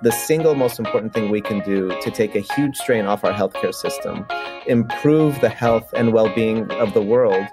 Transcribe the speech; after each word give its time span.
the 0.00 0.12
single 0.12 0.54
most 0.54 0.78
important 0.78 1.12
thing 1.12 1.28
we 1.28 1.40
can 1.40 1.58
do 1.60 1.88
to 2.00 2.10
take 2.10 2.36
a 2.36 2.40
huge 2.40 2.76
strain 2.76 3.06
off 3.06 3.24
our 3.24 3.32
healthcare 3.32 3.74
system, 3.74 4.24
improve 4.66 5.40
the 5.40 5.48
health 5.48 5.92
and 5.92 6.12
well 6.12 6.32
being 6.34 6.70
of 6.72 6.94
the 6.94 7.02
world, 7.02 7.44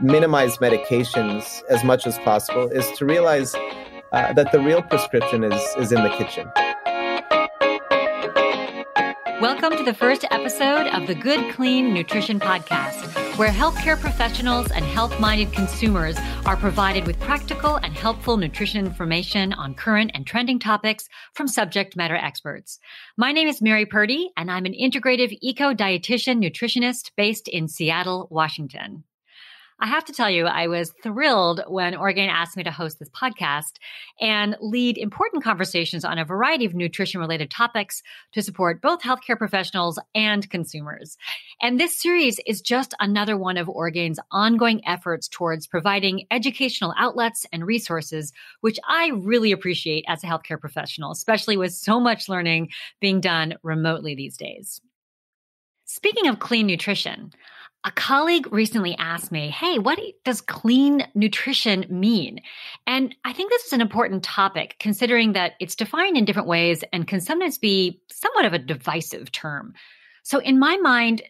minimize 0.00 0.56
medications 0.58 1.62
as 1.68 1.84
much 1.84 2.06
as 2.06 2.18
possible, 2.20 2.70
is 2.70 2.90
to 2.92 3.04
realize 3.04 3.54
uh, 4.12 4.32
that 4.32 4.50
the 4.50 4.60
real 4.60 4.80
prescription 4.80 5.44
is, 5.44 5.62
is 5.76 5.92
in 5.92 6.02
the 6.02 6.08
kitchen. 6.10 6.50
Welcome 9.42 9.76
to 9.76 9.84
the 9.84 9.94
first 9.94 10.24
episode 10.30 10.86
of 10.86 11.06
the 11.06 11.14
Good 11.14 11.54
Clean 11.54 11.92
Nutrition 11.92 12.40
Podcast, 12.40 13.29
where 13.40 13.48
healthcare 13.48 13.98
professionals 13.98 14.70
and 14.70 14.84
health 14.84 15.18
minded 15.18 15.50
consumers 15.50 16.18
are 16.44 16.58
provided 16.58 17.06
with 17.06 17.18
practical 17.20 17.76
and 17.76 17.94
helpful 17.94 18.36
nutrition 18.36 18.84
information 18.84 19.54
on 19.54 19.72
current 19.72 20.10
and 20.12 20.26
trending 20.26 20.58
topics 20.58 21.08
from 21.32 21.48
subject 21.48 21.96
matter 21.96 22.16
experts. 22.16 22.78
My 23.16 23.32
name 23.32 23.48
is 23.48 23.62
Mary 23.62 23.86
Purdy, 23.86 24.30
and 24.36 24.50
I'm 24.50 24.66
an 24.66 24.74
integrative 24.74 25.38
eco 25.40 25.72
dietitian 25.72 26.44
nutritionist 26.44 27.12
based 27.16 27.48
in 27.48 27.66
Seattle, 27.66 28.28
Washington. 28.30 29.04
I 29.82 29.86
have 29.86 30.04
to 30.04 30.12
tell 30.12 30.28
you, 30.28 30.44
I 30.44 30.66
was 30.66 30.92
thrilled 31.02 31.62
when 31.66 31.94
Orgain 31.94 32.28
asked 32.28 32.54
me 32.54 32.62
to 32.64 32.70
host 32.70 32.98
this 32.98 33.08
podcast 33.08 33.76
and 34.20 34.54
lead 34.60 34.98
important 34.98 35.42
conversations 35.42 36.04
on 36.04 36.18
a 36.18 36.24
variety 36.24 36.66
of 36.66 36.74
nutrition 36.74 37.18
related 37.18 37.50
topics 37.50 38.02
to 38.32 38.42
support 38.42 38.82
both 38.82 39.00
healthcare 39.00 39.38
professionals 39.38 39.98
and 40.14 40.50
consumers. 40.50 41.16
And 41.62 41.80
this 41.80 41.98
series 41.98 42.38
is 42.46 42.60
just 42.60 42.92
another 43.00 43.38
one 43.38 43.56
of 43.56 43.70
Orgain's 43.70 44.20
ongoing 44.30 44.86
efforts 44.86 45.28
towards 45.28 45.66
providing 45.66 46.26
educational 46.30 46.92
outlets 46.98 47.46
and 47.50 47.66
resources, 47.66 48.34
which 48.60 48.78
I 48.86 49.12
really 49.14 49.50
appreciate 49.50 50.04
as 50.08 50.22
a 50.22 50.26
healthcare 50.26 50.60
professional, 50.60 51.10
especially 51.10 51.56
with 51.56 51.72
so 51.72 51.98
much 51.98 52.28
learning 52.28 52.68
being 53.00 53.22
done 53.22 53.54
remotely 53.62 54.14
these 54.14 54.36
days. 54.36 54.82
Speaking 55.86 56.28
of 56.28 56.38
clean 56.38 56.66
nutrition, 56.66 57.32
a 57.84 57.90
colleague 57.90 58.52
recently 58.52 58.94
asked 58.98 59.32
me, 59.32 59.48
Hey, 59.48 59.78
what 59.78 59.98
does 60.24 60.40
clean 60.40 61.06
nutrition 61.14 61.86
mean? 61.88 62.40
And 62.86 63.14
I 63.24 63.32
think 63.32 63.50
this 63.50 63.64
is 63.64 63.72
an 63.72 63.80
important 63.80 64.22
topic 64.22 64.76
considering 64.78 65.32
that 65.32 65.52
it's 65.60 65.74
defined 65.74 66.16
in 66.16 66.24
different 66.24 66.48
ways 66.48 66.84
and 66.92 67.08
can 67.08 67.20
sometimes 67.20 67.58
be 67.58 68.02
somewhat 68.10 68.44
of 68.44 68.52
a 68.52 68.58
divisive 68.58 69.32
term. 69.32 69.74
So, 70.22 70.38
in 70.40 70.58
my 70.58 70.76
mind, 70.76 71.22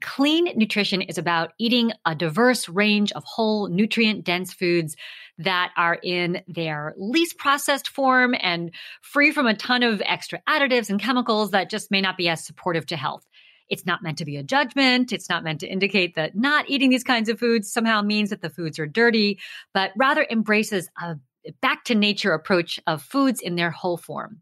clean 0.00 0.46
nutrition 0.56 1.02
is 1.02 1.18
about 1.18 1.52
eating 1.58 1.92
a 2.06 2.14
diverse 2.14 2.68
range 2.68 3.12
of 3.12 3.24
whole, 3.24 3.68
nutrient 3.68 4.24
dense 4.24 4.52
foods 4.52 4.96
that 5.38 5.72
are 5.76 5.98
in 6.02 6.42
their 6.48 6.94
least 6.96 7.36
processed 7.38 7.88
form 7.88 8.34
and 8.40 8.72
free 9.02 9.30
from 9.30 9.46
a 9.46 9.54
ton 9.54 9.82
of 9.82 10.02
extra 10.04 10.40
additives 10.48 10.88
and 10.88 11.00
chemicals 11.00 11.50
that 11.50 11.70
just 11.70 11.90
may 11.90 12.00
not 12.00 12.16
be 12.16 12.28
as 12.28 12.44
supportive 12.44 12.86
to 12.86 12.96
health. 12.96 13.24
It's 13.68 13.86
not 13.86 14.02
meant 14.02 14.18
to 14.18 14.24
be 14.24 14.36
a 14.36 14.42
judgment. 14.42 15.12
It's 15.12 15.28
not 15.28 15.44
meant 15.44 15.60
to 15.60 15.68
indicate 15.68 16.14
that 16.16 16.36
not 16.36 16.68
eating 16.68 16.90
these 16.90 17.04
kinds 17.04 17.28
of 17.28 17.38
foods 17.38 17.72
somehow 17.72 18.02
means 18.02 18.30
that 18.30 18.42
the 18.42 18.50
foods 18.50 18.78
are 18.78 18.86
dirty, 18.86 19.38
but 19.74 19.92
rather 19.96 20.26
embraces 20.30 20.88
a 21.00 21.16
back 21.60 21.84
to 21.84 21.94
nature 21.94 22.32
approach 22.32 22.80
of 22.86 23.02
foods 23.02 23.40
in 23.40 23.56
their 23.56 23.70
whole 23.70 23.96
form. 23.96 24.40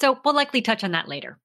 So 0.00 0.18
we'll 0.24 0.34
likely 0.34 0.62
touch 0.62 0.84
on 0.84 0.92
that 0.92 1.08
later. 1.08 1.38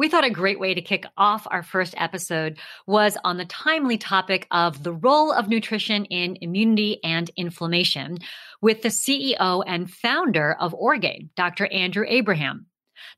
We 0.00 0.08
thought 0.08 0.24
a 0.24 0.30
great 0.30 0.58
way 0.58 0.72
to 0.72 0.80
kick 0.80 1.04
off 1.18 1.46
our 1.50 1.62
first 1.62 1.94
episode 1.98 2.58
was 2.86 3.18
on 3.22 3.36
the 3.36 3.44
timely 3.44 3.98
topic 3.98 4.46
of 4.50 4.82
the 4.82 4.94
role 4.94 5.30
of 5.30 5.48
nutrition 5.48 6.06
in 6.06 6.38
immunity 6.40 7.00
and 7.04 7.30
inflammation 7.36 8.16
with 8.62 8.80
the 8.80 8.88
CEO 8.88 9.62
and 9.66 9.90
founder 9.90 10.56
of 10.58 10.72
Orgain, 10.72 11.28
Dr. 11.36 11.66
Andrew 11.66 12.06
Abraham 12.08 12.64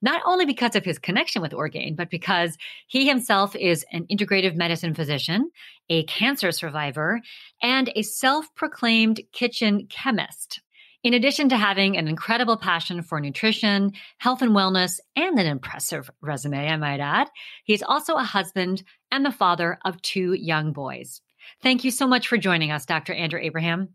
not 0.01 0.23
only 0.25 0.45
because 0.45 0.77
of 0.77 0.85
his 0.85 0.99
connection 0.99 1.43
with 1.43 1.55
Orgain, 1.55 1.95
but 1.95 2.11
because 2.11 2.57
he 2.87 3.07
himself 3.07 3.55
is 3.57 3.85
an 3.93 4.07
integrative 4.11 4.57
medicine 4.57 4.95
physician, 4.95 5.51
a 5.89 6.05
cancer 6.05 6.53
survivor, 6.53 7.21
and 7.63 7.93
a 7.95 8.03
self 8.03 8.55
proclaimed 8.55 9.21
kitchen 9.33 9.87
chemist. 9.89 10.61
In 11.05 11.15
addition 11.15 11.49
to 11.49 11.57
having 11.57 11.97
an 11.97 12.07
incredible 12.07 12.57
passion 12.57 13.03
for 13.03 13.19
nutrition, 13.19 13.93
health 14.19 14.41
and 14.41 14.53
wellness, 14.53 15.01
and 15.17 15.37
an 15.37 15.47
impressive 15.47 16.09
resume, 16.21 16.69
I 16.69 16.77
might 16.77 17.01
add, 17.01 17.29
he's 17.65 17.83
also 17.83 18.15
a 18.15 18.23
husband 18.23 18.85
and 19.11 19.27
the 19.27 19.33
father 19.33 19.79
of 19.85 20.01
two 20.03 20.33
young 20.33 20.73
boys. 20.73 21.21
Thank 21.61 21.83
you 21.83 21.91
so 21.91 22.07
much 22.07 22.29
for 22.29 22.39
joining 22.39 22.71
us, 22.71 22.87
Dr. 22.87 23.13
Andrew 23.15 23.41
Abraham. 23.43 23.89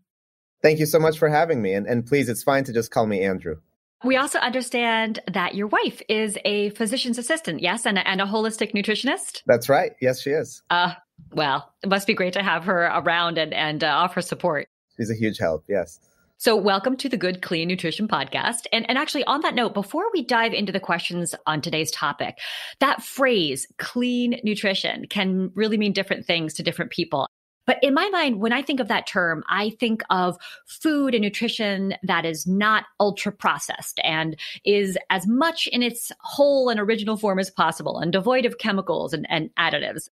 Thank 0.60 0.80
you 0.80 0.86
so 0.86 0.98
much 0.98 1.18
for 1.18 1.28
having 1.28 1.62
me. 1.62 1.72
And, 1.72 1.86
and 1.86 2.04
please, 2.04 2.28
it's 2.28 2.42
fine 2.42 2.64
to 2.64 2.72
just 2.72 2.90
call 2.90 3.06
me 3.06 3.22
Andrew. 3.22 3.56
We 4.04 4.16
also 4.16 4.38
understand 4.38 5.18
that 5.32 5.56
your 5.56 5.66
wife 5.66 6.00
is 6.08 6.38
a 6.44 6.70
physician's 6.70 7.18
assistant, 7.18 7.60
yes, 7.60 7.84
and 7.84 7.98
a, 7.98 8.06
and 8.06 8.20
a 8.20 8.26
holistic 8.26 8.72
nutritionist. 8.72 9.42
That's 9.46 9.68
right. 9.68 9.92
Yes, 10.00 10.20
she 10.20 10.30
is. 10.30 10.62
Uh, 10.70 10.92
well, 11.32 11.72
it 11.82 11.88
must 11.88 12.06
be 12.06 12.14
great 12.14 12.32
to 12.34 12.42
have 12.42 12.64
her 12.64 12.84
around 12.84 13.38
and, 13.38 13.52
and 13.52 13.82
uh, 13.82 13.88
offer 13.88 14.20
support. 14.22 14.68
She's 14.96 15.10
a 15.10 15.14
huge 15.14 15.38
help, 15.38 15.64
yes. 15.68 15.98
So, 16.36 16.54
welcome 16.54 16.96
to 16.98 17.08
the 17.08 17.16
Good 17.16 17.42
Clean 17.42 17.66
Nutrition 17.66 18.06
Podcast. 18.06 18.66
And, 18.72 18.88
and 18.88 18.96
actually, 18.96 19.24
on 19.24 19.40
that 19.40 19.56
note, 19.56 19.74
before 19.74 20.04
we 20.12 20.24
dive 20.24 20.52
into 20.52 20.70
the 20.70 20.78
questions 20.78 21.34
on 21.48 21.60
today's 21.60 21.90
topic, 21.90 22.38
that 22.78 23.02
phrase, 23.02 23.66
clean 23.78 24.40
nutrition, 24.44 25.06
can 25.08 25.50
really 25.56 25.76
mean 25.76 25.92
different 25.92 26.24
things 26.24 26.54
to 26.54 26.62
different 26.62 26.92
people. 26.92 27.26
But 27.68 27.78
in 27.82 27.92
my 27.92 28.08
mind, 28.08 28.40
when 28.40 28.54
I 28.54 28.62
think 28.62 28.80
of 28.80 28.88
that 28.88 29.06
term, 29.06 29.44
I 29.46 29.76
think 29.78 30.02
of 30.08 30.38
food 30.64 31.14
and 31.14 31.22
nutrition 31.22 31.92
that 32.02 32.24
is 32.24 32.46
not 32.46 32.86
ultra 32.98 33.30
processed 33.30 34.00
and 34.02 34.36
is 34.64 34.96
as 35.10 35.26
much 35.26 35.66
in 35.66 35.82
its 35.82 36.10
whole 36.20 36.70
and 36.70 36.80
original 36.80 37.18
form 37.18 37.38
as 37.38 37.50
possible 37.50 37.98
and 37.98 38.10
devoid 38.10 38.46
of 38.46 38.56
chemicals 38.56 39.12
and, 39.12 39.26
and 39.28 39.50
additives. 39.58 40.08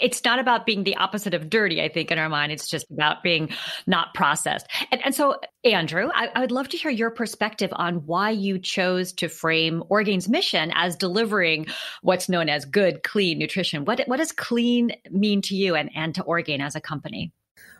It's 0.00 0.24
not 0.24 0.38
about 0.38 0.66
being 0.66 0.84
the 0.84 0.96
opposite 0.96 1.34
of 1.34 1.50
dirty, 1.50 1.82
I 1.82 1.88
think, 1.88 2.10
in 2.10 2.18
our 2.18 2.28
mind. 2.28 2.52
It's 2.52 2.68
just 2.68 2.90
about 2.90 3.22
being 3.22 3.50
not 3.86 4.14
processed. 4.14 4.66
And, 4.90 5.04
and 5.04 5.14
so, 5.14 5.38
Andrew, 5.64 6.08
I, 6.12 6.28
I, 6.34 6.40
would 6.40 6.50
love 6.50 6.68
to 6.70 6.76
hear 6.76 6.90
your 6.90 7.10
perspective 7.10 7.70
on 7.72 8.06
why 8.06 8.30
you 8.30 8.58
chose 8.58 9.12
to 9.14 9.28
frame 9.28 9.82
Orgain's 9.88 10.28
mission 10.28 10.72
as 10.74 10.96
delivering 10.96 11.66
what's 12.00 12.28
known 12.28 12.48
as 12.48 12.64
good, 12.64 13.02
clean 13.02 13.38
nutrition. 13.38 13.84
What, 13.84 14.02
what 14.06 14.16
does 14.16 14.32
clean 14.32 14.92
mean 15.10 15.42
to 15.42 15.54
you 15.54 15.74
and, 15.74 15.90
and 15.94 16.14
to 16.14 16.22
Orgain 16.22 16.60
as 16.60 16.74
a 16.74 16.80
company? 16.80 17.32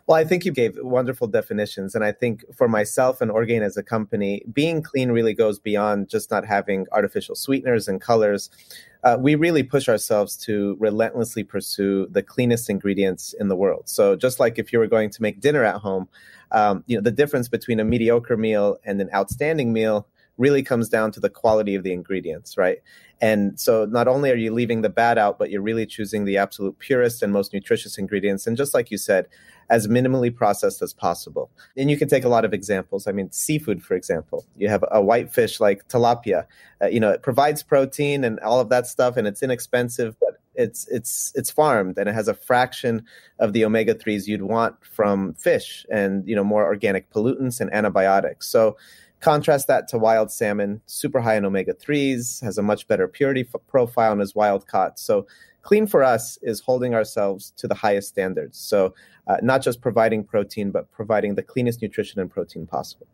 Well, 0.05 0.17
I 0.17 0.25
think 0.25 0.43
you 0.43 0.51
gave 0.51 0.77
wonderful 0.81 1.27
definitions. 1.27 1.95
And 1.95 2.03
I 2.03 2.11
think 2.11 2.43
for 2.53 2.67
myself 2.67 3.21
and 3.21 3.31
Orgain 3.31 3.63
as 3.63 3.77
a 3.77 3.83
company, 3.83 4.43
being 4.51 4.81
clean 4.81 5.11
really 5.11 5.33
goes 5.33 5.59
beyond 5.59 6.09
just 6.09 6.29
not 6.29 6.45
having 6.45 6.85
artificial 6.91 7.35
sweeteners 7.35 7.87
and 7.87 8.01
colors. 8.01 8.49
Uh, 9.05 9.17
we 9.19 9.35
really 9.35 9.63
push 9.63 9.87
ourselves 9.87 10.35
to 10.37 10.75
relentlessly 10.79 11.43
pursue 11.43 12.07
the 12.11 12.21
cleanest 12.23 12.69
ingredients 12.69 13.33
in 13.39 13.47
the 13.47 13.55
world. 13.55 13.83
So, 13.87 14.15
just 14.15 14.39
like 14.39 14.59
if 14.59 14.71
you 14.71 14.79
were 14.79 14.87
going 14.87 15.09
to 15.09 15.21
make 15.21 15.39
dinner 15.39 15.63
at 15.63 15.75
home, 15.75 16.07
um, 16.51 16.83
you 16.87 16.95
know 16.95 17.01
the 17.01 17.11
difference 17.11 17.49
between 17.49 17.79
a 17.79 17.83
mediocre 17.83 18.37
meal 18.37 18.77
and 18.85 19.01
an 19.01 19.09
outstanding 19.13 19.73
meal 19.73 20.07
really 20.37 20.63
comes 20.63 20.89
down 20.89 21.11
to 21.11 21.19
the 21.19 21.29
quality 21.29 21.75
of 21.75 21.83
the 21.83 21.93
ingredients, 21.93 22.57
right? 22.57 22.79
And 23.21 23.59
so 23.59 23.85
not 23.85 24.07
only 24.07 24.31
are 24.31 24.35
you 24.35 24.51
leaving 24.51 24.81
the 24.81 24.89
bad 24.89 25.17
out, 25.17 25.37
but 25.37 25.51
you're 25.51 25.61
really 25.61 25.85
choosing 25.85 26.25
the 26.25 26.37
absolute 26.37 26.77
purest 26.79 27.21
and 27.21 27.31
most 27.31 27.53
nutritious 27.53 27.97
ingredients. 27.97 28.47
And 28.47 28.57
just 28.57 28.73
like 28.73 28.89
you 28.89 28.97
said, 28.97 29.27
as 29.73 29.87
minimally 29.87 30.33
processed 30.33 30.83
as 30.83 30.93
possible. 30.93 31.49
And 31.75 31.89
you 31.89 31.97
can 31.97 32.07
take 32.07 32.23
a 32.23 32.29
lot 32.29 32.45
of 32.45 32.53
examples. 32.53 33.07
I 33.07 33.11
mean, 33.11 33.31
seafood, 33.31 33.81
for 33.81 33.95
example, 33.95 34.45
you 34.55 34.69
have 34.69 34.85
a 34.91 35.01
white 35.01 35.33
fish 35.33 35.59
like 35.59 35.87
tilapia. 35.87 36.45
Uh, 36.79 36.89
you 36.89 36.99
know, 36.99 37.09
it 37.09 37.23
provides 37.23 37.63
protein 37.63 38.23
and 38.23 38.39
all 38.41 38.59
of 38.59 38.69
that 38.69 38.85
stuff, 38.85 39.17
and 39.17 39.25
it's 39.27 39.41
inexpensive, 39.41 40.15
but 40.19 40.37
it's 40.53 40.87
it's 40.89 41.31
it's 41.33 41.49
farmed 41.49 41.97
and 41.97 42.07
it 42.07 42.13
has 42.13 42.27
a 42.27 42.35
fraction 42.35 43.03
of 43.39 43.53
the 43.53 43.65
omega 43.65 43.95
threes 43.95 44.27
you'd 44.27 44.43
want 44.43 44.75
from 44.85 45.33
fish, 45.33 45.87
and 45.89 46.27
you 46.27 46.35
know, 46.35 46.43
more 46.43 46.65
organic 46.65 47.09
pollutants 47.09 47.59
and 47.59 47.73
antibiotics. 47.73 48.47
So. 48.47 48.77
Contrast 49.19 49.67
that 49.67 49.87
to 49.87 49.97
wild 49.97 50.33
salmon, 50.33 50.81
super 50.85 51.21
high 51.21 51.37
in 51.37 51.45
omega 51.45 51.73
3s, 51.73 52.43
has 52.43 52.57
a 52.57 52.61
much 52.61 52.89
better 52.89 53.07
purity 53.07 53.47
f- 53.47 53.61
profile, 53.69 54.11
and 54.11 54.21
is 54.21 54.35
wild 54.35 54.67
caught. 54.67 54.99
So, 54.99 55.27
clean 55.63 55.87
for 55.87 56.03
us 56.03 56.37
is 56.43 56.59
holding 56.59 56.93
ourselves 56.93 57.51
to 57.57 57.67
the 57.67 57.73
highest 57.73 58.09
standards. 58.09 58.59
So, 58.59 58.93
uh, 59.27 59.37
not 59.41 59.63
just 59.63 59.81
providing 59.81 60.23
protein, 60.23 60.69
but 60.69 60.91
providing 60.91 61.35
the 61.35 61.43
cleanest 61.43 61.81
nutrition 61.81 62.19
and 62.19 62.29
protein 62.29 62.67
possible. 62.67 63.07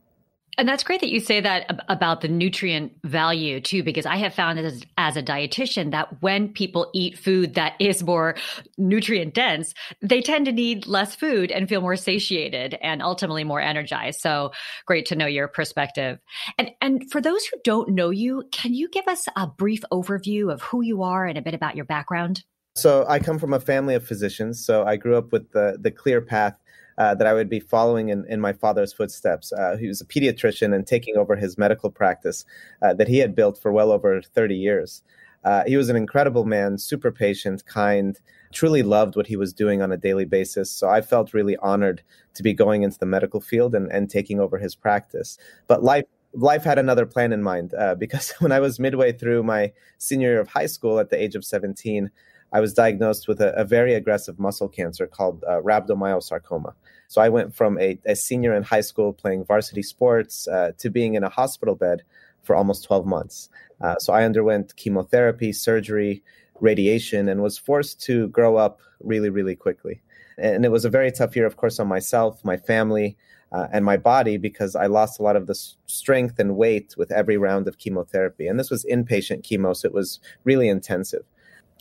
And 0.60 0.68
that's 0.68 0.84
great 0.84 1.00
that 1.00 1.10
you 1.10 1.22
say 1.22 1.40
that 1.40 1.84
about 1.88 2.20
the 2.20 2.28
nutrient 2.28 2.92
value 3.06 3.62
too, 3.62 3.82
because 3.82 4.06
I 4.06 4.18
have 4.18 4.34
found 4.34 4.60
as, 4.60 4.84
as 4.98 5.16
a 5.16 5.24
dietitian 5.24 5.92
that 5.92 6.22
when 6.22 6.50
people 6.50 6.92
eat 6.94 7.18
food 7.18 7.54
that 7.54 7.76
is 7.80 8.04
more 8.04 8.36
nutrient 8.78 9.34
dense, 9.34 9.74
they 10.02 10.22
tend 10.22 10.48
to 10.48 10.52
need 10.52 10.86
less 10.86 11.16
food 11.16 11.50
and 11.50 11.70
feel 11.70 11.80
more 11.80 11.96
satiated 11.96 12.78
and 12.82 13.02
ultimately 13.02 13.46
more 13.46 13.62
energized. 13.62 14.20
So 14.20 14.52
great 14.86 15.06
to 15.06 15.16
know 15.16 15.28
your 15.28 15.48
perspective. 15.48 16.20
And, 16.58 16.72
and 16.82 17.10
for 17.10 17.22
those 17.22 17.46
who 17.46 17.56
don't 17.64 17.92
know 17.92 18.10
you, 18.10 18.44
can 18.52 18.74
you 18.74 18.90
give 18.90 19.08
us 19.08 19.30
a 19.38 19.48
brief 19.48 19.84
overview 19.94 20.52
of 20.52 20.62
who 20.62 20.82
you 20.82 21.04
are 21.04 21.26
and 21.26 21.38
a 21.38 21.42
bit 21.42 21.54
about 21.54 21.78
your 21.78 21.86
background? 21.86 22.44
So 22.76 23.06
I 23.08 23.20
come 23.20 23.40
from 23.40 23.54
a 23.54 23.62
family 23.62 23.96
of 23.96 24.06
physicians. 24.06 24.66
So 24.66 24.84
I 24.84 24.98
grew 24.98 25.18
up 25.18 25.32
with 25.32 25.52
the 25.52 25.78
the 25.80 25.92
clear 25.92 26.22
path 26.22 26.59
uh, 27.00 27.16
that 27.16 27.26
I 27.26 27.34
would 27.34 27.50
be 27.50 27.60
following 27.60 28.10
in, 28.10 28.26
in 28.28 28.40
my 28.40 28.54
father's 28.54 28.94
footsteps. 28.94 29.52
Uh, 29.52 29.78
he 29.78 29.88
was 29.88 30.02
a 30.02 30.06
pediatrician 30.06 30.76
and 30.76 30.86
taking 30.86 31.18
over 31.18 31.36
his 31.36 31.58
medical 31.58 31.90
practice 31.90 32.46
uh, 32.82 32.94
that 32.94 33.08
he 33.08 33.18
had 33.18 33.36
built 33.36 33.58
for 33.58 33.72
well 33.72 33.92
over 33.92 34.22
30 34.22 34.56
years. 34.56 35.02
Uh, 35.46 35.64
he 35.66 35.78
was 35.78 35.88
an 35.88 35.96
incredible 35.96 36.44
man, 36.44 36.78
super 36.78 37.12
patient, 37.12 37.66
kind, 37.66 38.20
truly 38.52 38.84
loved 38.84 39.16
what 39.16 39.28
he 39.28 39.38
was 39.38 39.54
doing 39.54 39.82
on 39.82 39.92
a 39.92 39.98
daily 39.98 40.26
basis. 40.26 40.70
So 40.70 40.90
I 40.90 41.00
felt 41.00 41.34
really 41.34 41.56
honored 41.58 42.04
to 42.34 42.44
be 42.44 42.54
going 42.54 42.84
into 42.84 43.00
the 43.00 43.06
medical 43.06 43.40
field 43.40 43.74
and, 43.74 43.90
and 43.90 44.10
taking 44.10 44.40
over 44.42 44.58
his 44.58 44.76
practice. 44.76 45.38
But 45.68 45.84
life 45.84 46.06
life 46.34 46.64
had 46.64 46.78
another 46.78 47.08
plan 47.08 47.34
in 47.34 47.42
mind 47.42 47.74
uh, 47.74 47.96
because 47.96 48.32
when 48.40 48.52
I 48.52 48.60
was 48.60 48.80
midway 48.80 49.12
through 49.12 49.44
my 49.44 49.72
senior 49.98 50.30
year 50.30 50.40
of 50.40 50.50
high 50.50 50.68
school 50.68 51.00
at 51.00 51.10
the 51.10 51.22
age 51.22 51.36
of 51.36 51.46
17, 51.46 52.12
I 52.52 52.60
was 52.60 52.74
diagnosed 52.74 53.28
with 53.28 53.42
a, 53.42 53.54
a 53.56 53.64
very 53.64 53.94
aggressive 53.94 54.40
muscle 54.40 54.68
cancer 54.68 55.08
called 55.08 55.44
uh, 55.48 55.62
rhabdomyosarcoma. 55.62 56.74
So 57.08 57.22
I 57.22 57.30
went 57.30 57.56
from 57.56 57.80
a, 57.80 57.98
a, 58.06 58.16
senior 58.16 58.56
in 58.56 58.64
high 58.64 58.82
school 58.82 59.14
playing 59.14 59.46
varsity 59.46 59.82
sports 59.82 60.48
uh, 60.48 60.72
to 60.78 60.90
being 60.90 61.16
in 61.16 61.24
a 61.24 61.30
hospital 61.30 61.76
bed 61.76 62.04
for 62.44 62.56
almost 62.56 62.84
12 62.86 63.06
months. 63.06 63.50
Uh, 63.82 63.96
so 63.98 64.14
I 64.14 64.24
underwent 64.24 64.76
chemotherapy, 64.76 65.52
surgery, 65.52 66.24
radiation, 66.60 67.30
and 67.30 67.42
was 67.42 67.58
forced 67.58 68.02
to 68.04 68.28
grow 68.30 68.58
up 68.58 68.80
really, 69.02 69.30
really 69.30 69.56
quickly. 69.56 70.02
And 70.38 70.66
it 70.66 70.70
was 70.70 70.86
a 70.86 70.90
very 70.90 71.12
tough 71.12 71.36
year, 71.36 71.46
of 71.46 71.58
course, 71.58 71.80
on 71.80 71.88
myself, 71.88 72.44
my 72.46 72.58
family, 72.58 73.18
uh, 73.52 73.68
and 73.72 73.84
my 73.84 73.98
body 73.98 74.38
because 74.38 74.76
I 74.76 74.86
lost 74.86 75.20
a 75.20 75.24
lot 75.24 75.36
of 75.36 75.48
the 75.48 75.56
strength 75.88 76.40
and 76.40 76.56
weight 76.56 76.96
with 76.98 77.12
every 77.12 77.38
round 77.38 77.68
of 77.68 77.78
chemotherapy. 77.78 78.48
And 78.48 78.60
this 78.60 78.70
was 78.70 78.86
inpatient 78.86 79.42
chemo, 79.42 79.76
so 79.76 79.88
it 79.88 79.94
was 79.94 80.20
really 80.44 80.70
intensive. 80.70 81.24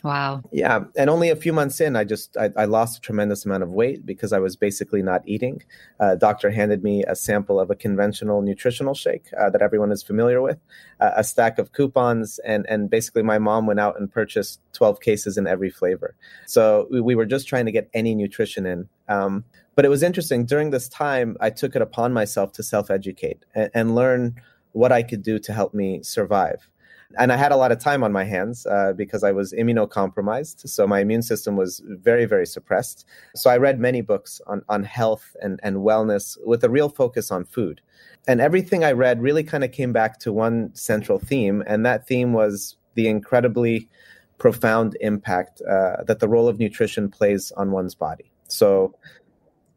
Wow. 0.05 0.43
Yeah. 0.53 0.85
And 0.97 1.11
only 1.11 1.31
a 1.31 1.37
few 1.37 1.53
months 1.53 1.81
in, 1.81 1.97
I 1.97 2.05
just, 2.05 2.37
I, 2.37 2.50
I 2.56 2.67
lost 2.67 2.99
a 2.99 3.00
tremendous 3.00 3.45
amount 3.45 3.65
of 3.65 3.73
weight 3.73 4.06
because 4.06 4.33
I 4.33 4.39
was 4.39 4.55
basically 4.55 5.03
not 5.03 5.23
eating. 5.27 5.62
Uh, 5.99 6.15
doctor 6.15 6.50
handed 6.50 6.85
me 6.85 7.03
a 7.05 7.17
sample 7.17 7.59
of 7.59 7.71
a 7.71 7.75
conventional 7.75 8.41
nutritional 8.41 8.95
shake 8.95 9.27
uh, 9.39 9.50
that 9.50 9.61
everyone 9.61 9.91
is 9.91 10.03
familiar 10.05 10.41
with, 10.41 10.59
uh, 11.00 11.11
a 11.17 11.25
stack 11.25 11.59
of 11.59 11.73
coupons. 11.73 12.39
And, 12.41 12.65
and 12.69 12.89
basically 12.89 13.25
my 13.25 13.39
mom 13.39 13.67
went 13.67 13.81
out 13.81 13.99
and 13.99 14.11
purchased 14.11 14.61
12 14.75 15.00
cases 15.00 15.37
in 15.37 15.49
every 15.49 15.71
flavor. 15.71 16.15
So 16.47 16.87
we, 16.91 17.00
we 17.00 17.15
were 17.17 17.27
just 17.27 17.49
trying 17.49 17.67
to 17.67 17.73
get 17.73 17.91
any 17.93 18.15
nutrition 18.15 18.67
in. 18.67 18.89
Um, 19.09 19.45
but 19.75 19.85
it 19.85 19.89
was 19.89 20.05
interesting 20.05 20.45
during 20.45 20.71
this 20.71 20.89
time, 20.89 21.37
I 21.41 21.50
took 21.50 21.75
it 21.75 21.83
upon 21.83 22.12
myself 22.12 22.53
to 22.53 22.62
self 22.62 22.91
educate 22.91 23.45
and, 23.55 23.71
and 23.75 23.95
learn 23.97 24.37
what 24.73 24.93
I 24.93 25.03
could 25.03 25.23
do 25.23 25.41
to 25.41 25.53
help 25.53 25.75
me 25.75 26.03
survive 26.03 26.69
and 27.17 27.33
I 27.33 27.37
had 27.37 27.53
a 27.53 27.57
lot 27.57 27.73
of 27.73 27.79
time 27.79 28.05
on 28.05 28.13
my 28.13 28.25
hands 28.25 28.67
uh, 28.67 28.93
because 28.93 29.25
I 29.25 29.33
was 29.33 29.53
immunocompromised. 29.53 30.69
So 30.69 30.87
my 30.87 31.01
immune 31.01 31.23
system 31.23 31.57
was 31.57 31.83
very, 31.87 32.27
very 32.27 32.47
suppressed. 32.47 33.07
So 33.35 33.49
I 33.49 33.57
read 33.57 33.81
many 33.81 34.03
books 34.03 34.43
on, 34.47 34.63
on 34.69 34.85
health 34.85 35.35
and, 35.41 35.59
and 35.63 35.79
wellness 35.79 36.37
with 36.45 36.63
a 36.65 36.69
real 36.69 36.91
focus 36.91 37.31
on 37.31 37.45
food. 37.45 37.81
And 38.27 38.41
everything 38.43 38.85
I 38.85 38.93
read 38.93 39.23
really 39.23 39.43
kind 39.43 39.65
of 39.65 39.73
came 39.73 39.93
back 39.93 40.19
to 40.21 40.33
one 40.33 40.75
central 40.75 41.19
theme, 41.19 41.65
and 41.67 41.87
that 41.87 42.07
theme 42.07 42.35
was 42.35 42.77
the 42.95 43.09
incredibly 43.09 43.89
profound 44.37 44.97
impact 45.01 45.63
uh, 45.63 46.05
that 46.05 46.21
the 46.21 46.29
role 46.29 46.47
of 46.47 46.59
nutrition 46.59 47.11
plays 47.11 47.53
on 47.53 47.71
one's 47.71 47.95
body. 47.95 48.31
So 48.49 48.95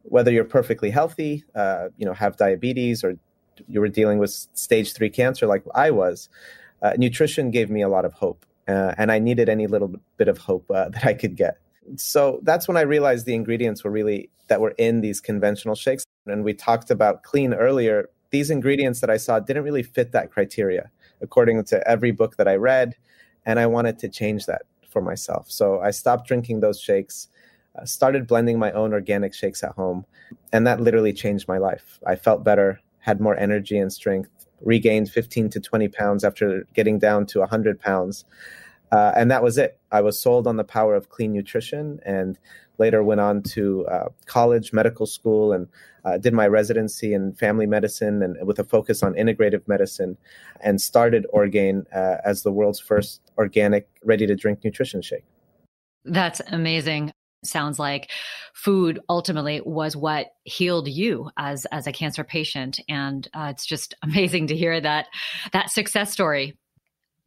whether 0.03 0.31
you're 0.31 0.43
perfectly 0.43 0.89
healthy, 0.89 1.45
uh, 1.55 1.89
you 1.97 2.05
know, 2.05 2.13
have 2.13 2.35
diabetes, 2.35 3.03
or 3.03 3.15
you 3.67 3.79
were 3.79 3.87
dealing 3.87 4.17
with 4.19 4.31
stage 4.53 4.93
three 4.93 5.09
cancer 5.09 5.47
like 5.47 5.63
I 5.73 5.91
was, 5.91 6.27
uh, 6.81 6.93
nutrition 6.97 7.51
gave 7.51 7.69
me 7.69 7.81
a 7.81 7.89
lot 7.89 8.05
of 8.05 8.13
hope, 8.13 8.45
uh, 8.67 8.93
and 8.97 9.11
I 9.11 9.19
needed 9.19 9.49
any 9.49 9.67
little 9.67 9.93
bit 10.17 10.27
of 10.27 10.37
hope 10.37 10.69
uh, 10.69 10.89
that 10.93 11.05
I 11.05 11.13
could 11.13 11.35
get. 11.35 11.57
So 11.95 12.39
that's 12.43 12.67
when 12.67 12.77
I 12.77 12.81
realized 12.81 13.25
the 13.25 13.33
ingredients 13.33 13.83
were 13.83 13.91
really 13.91 14.29
that 14.47 14.61
were 14.61 14.75
in 14.77 15.01
these 15.01 15.21
conventional 15.21 15.75
shakes. 15.75 16.05
And 16.27 16.43
we 16.43 16.53
talked 16.53 16.91
about 16.91 17.23
clean 17.23 17.53
earlier. 17.53 18.09
These 18.31 18.49
ingredients 18.49 19.01
that 19.01 19.09
I 19.09 19.17
saw 19.17 19.39
didn't 19.39 19.63
really 19.63 19.83
fit 19.83 20.11
that 20.11 20.31
criteria, 20.31 20.91
according 21.21 21.63
to 21.65 21.87
every 21.87 22.11
book 22.11 22.37
that 22.37 22.47
I 22.47 22.55
read, 22.55 22.95
and 23.45 23.59
I 23.59 23.65
wanted 23.67 23.97
to 23.99 24.09
change 24.09 24.45
that 24.45 24.63
for 24.89 25.01
myself. 25.01 25.49
So 25.49 25.79
I 25.79 25.91
stopped 25.91 26.27
drinking 26.27 26.59
those 26.59 26.79
shakes. 26.79 27.29
Uh, 27.73 27.85
started 27.85 28.27
blending 28.27 28.59
my 28.59 28.71
own 28.73 28.91
organic 28.91 29.33
shakes 29.33 29.63
at 29.63 29.71
home, 29.71 30.05
and 30.51 30.67
that 30.67 30.81
literally 30.81 31.13
changed 31.13 31.47
my 31.47 31.57
life. 31.57 31.99
I 32.05 32.17
felt 32.17 32.43
better, 32.43 32.81
had 32.99 33.21
more 33.21 33.37
energy 33.37 33.77
and 33.77 33.91
strength, 33.91 34.40
regained 34.63 35.09
15 35.09 35.49
to 35.49 35.59
20 35.59 35.87
pounds 35.89 36.23
after 36.23 36.65
getting 36.73 36.99
down 36.99 37.25
to 37.27 37.39
100 37.39 37.79
pounds. 37.79 38.25
Uh, 38.91 39.13
and 39.15 39.31
that 39.31 39.41
was 39.41 39.57
it. 39.57 39.79
I 39.91 40.01
was 40.01 40.19
sold 40.19 40.47
on 40.47 40.57
the 40.57 40.63
power 40.63 40.95
of 40.95 41.09
clean 41.09 41.31
nutrition 41.31 41.99
and 42.05 42.37
later 42.77 43.03
went 43.03 43.21
on 43.21 43.41
to 43.43 43.85
uh, 43.87 44.09
college, 44.25 44.73
medical 44.73 45.05
school, 45.05 45.53
and 45.53 45.67
uh, 46.03 46.17
did 46.17 46.33
my 46.33 46.47
residency 46.47 47.13
in 47.13 47.31
family 47.33 47.67
medicine 47.67 48.21
and 48.21 48.35
with 48.45 48.59
a 48.59 48.63
focus 48.63 49.01
on 49.03 49.13
integrative 49.13 49.65
medicine 49.67 50.17
and 50.59 50.81
started 50.81 51.25
Orgain 51.31 51.85
uh, 51.95 52.17
as 52.25 52.43
the 52.43 52.51
world's 52.51 52.79
first 52.79 53.21
organic, 53.37 53.87
ready 54.03 54.25
to 54.27 54.35
drink 54.35 54.63
nutrition 54.63 55.01
shake. 55.01 55.23
That's 56.03 56.41
amazing 56.47 57.11
sounds 57.43 57.79
like 57.79 58.11
food 58.53 58.99
ultimately 59.09 59.61
was 59.61 59.95
what 59.95 60.27
healed 60.43 60.87
you 60.87 61.29
as 61.37 61.65
as 61.71 61.87
a 61.87 61.91
cancer 61.91 62.23
patient. 62.23 62.79
And 62.87 63.27
uh, 63.33 63.47
it's 63.51 63.65
just 63.65 63.95
amazing 64.03 64.47
to 64.47 64.55
hear 64.55 64.79
that 64.79 65.07
that 65.53 65.69
success 65.69 66.11
story 66.11 66.57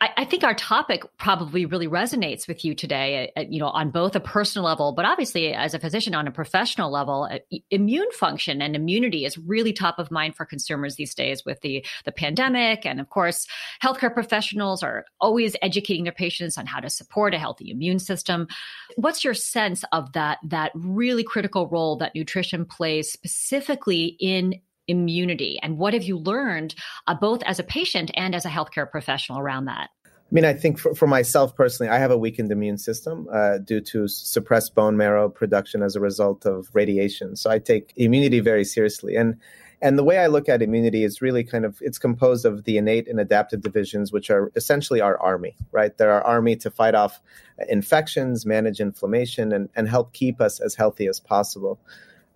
I, 0.01 0.11
I, 0.19 0.25
think 0.25 0.43
our 0.43 0.55
topic 0.55 1.05
probably 1.19 1.67
really 1.67 1.87
resonates 1.87 2.49
with 2.49 2.65
you 2.65 2.75
today, 2.75 3.31
uh, 3.37 3.43
you 3.49 3.61
know, 3.61 3.69
on 3.69 3.91
both 3.91 4.17
a 4.17 4.21
personal 4.21 4.67
level, 4.67 4.93
but 4.93 5.05
obviously 5.05 5.55
as 5.55 5.73
a 5.73 5.79
physician 5.79 6.15
on 6.15 6.27
a 6.27 6.33
professional 6.33 6.91
level. 6.91 7.29
Uh, 7.31 7.39
immune 7.71 8.11
function 8.13 8.61
and 8.61 8.75
immunity 8.75 9.25
is 9.25 9.39
really 9.39 9.73
top 9.73 9.99
of 9.99 10.11
mind 10.11 10.35
for 10.35 10.45
consumers 10.45 10.97
these 10.97 11.15
days 11.15 11.45
with 11.45 11.61
the 11.61 11.85
the 12.05 12.13
pandemic, 12.13 12.85
and 12.85 13.01
of 13.01 13.09
course, 13.09 13.47
healthcare 13.83 14.13
professionals 14.13 14.83
are 14.83 15.05
always 15.21 15.55
educating 15.63 16.05
their 16.05 16.13
patients 16.13 16.59
on 16.59 16.67
how 16.67 16.81
to 16.81 16.91
support 16.91 17.33
a 17.33 17.39
healthy 17.39 17.71
immune 17.71 18.01
system. 18.01 18.49
What's 18.97 19.25
your 19.25 19.35
sense 19.35 19.85
of 19.93 20.13
that 20.13 20.39
that 20.45 20.73
really 20.75 21.23
critical 21.23 21.69
role 21.69 21.97
that 21.99 22.15
nutrition 22.15 22.65
plays 22.65 23.13
specifically 23.13 24.17
in 24.19 24.61
immunity 24.89 25.59
and 25.63 25.79
what 25.79 25.95
have 25.95 26.03
you 26.03 26.19
learned 26.19 26.75
uh, 27.07 27.15
both 27.15 27.43
as 27.45 27.59
a 27.59 27.65
patient 27.65 28.11
and 28.15 28.35
as 28.35 28.45
a 28.45 28.51
healthcare 28.51 28.91
professional 28.91 29.39
around 29.39 29.67
that 29.67 29.91
I 30.31 30.35
mean, 30.35 30.47
I 30.47 30.55
think 30.55 30.79
for, 30.79 30.95
for 30.95 31.07
myself 31.07 31.55
personally, 31.55 31.91
I 31.91 31.99
have 31.99 32.11
a 32.11 32.17
weakened 32.17 32.51
immune 32.51 32.79
system 32.79 33.29
uh, 33.31 33.59
due 33.59 33.81
to 33.83 34.09
suppressed 34.09 34.75
bone 34.75 34.97
marrow 34.97 35.29
production 35.29 35.83
as 35.83 35.95
a 35.95 36.01
result 36.01 36.47
of 36.47 36.69
radiation. 36.73 37.37
So 37.37 37.51
I 37.51 37.59
take 37.59 37.93
immunity 37.95 38.41
very 38.41 38.65
seriously. 38.65 39.17
And 39.17 39.37
and 39.83 39.99
the 39.99 40.05
way 40.05 40.19
I 40.19 40.29
look 40.29 40.49
at 40.49 40.63
immunity 40.63 41.05
is 41.05 41.21
really 41.21 41.45
kind 41.45 41.67
of 41.67 41.77
it's 41.83 41.99
composed 41.99 42.47
of 42.47 42.65
the 42.65 42.79
innate 42.79 43.07
and 43.07 43.21
adaptive 43.21 43.61
divisions, 43.61 44.13
which 44.13 44.31
are 44.31 44.51
essentially 44.57 45.03
our 45.03 45.21
army, 45.21 45.57
right? 45.73 45.97
They're 45.97 46.11
our 46.11 46.25
army 46.25 46.57
to 46.57 46.71
fight 46.71 46.95
off 46.95 47.21
infections, 47.69 48.47
manage 48.47 48.81
inflammation, 48.81 49.53
and, 49.53 49.69
and 49.77 49.87
help 49.87 50.15
keep 50.15 50.41
us 50.41 50.59
as 50.59 50.75
healthy 50.75 51.07
as 51.07 51.21
possible. 51.21 51.79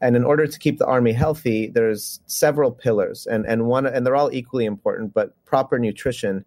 And 0.01 0.15
in 0.15 0.25
order 0.25 0.47
to 0.47 0.59
keep 0.59 0.79
the 0.79 0.87
army 0.87 1.13
healthy, 1.13 1.69
there's 1.69 2.21
several 2.27 2.71
pillars, 2.71 3.27
and 3.27 3.45
and 3.47 3.67
one 3.67 3.87
and 3.87 4.07
they're 4.07 4.17
all 4.17 4.33
equally 4.33 4.65
important. 4.65 5.13
But 5.13 5.33
proper 5.45 5.79
nutrition 5.79 6.45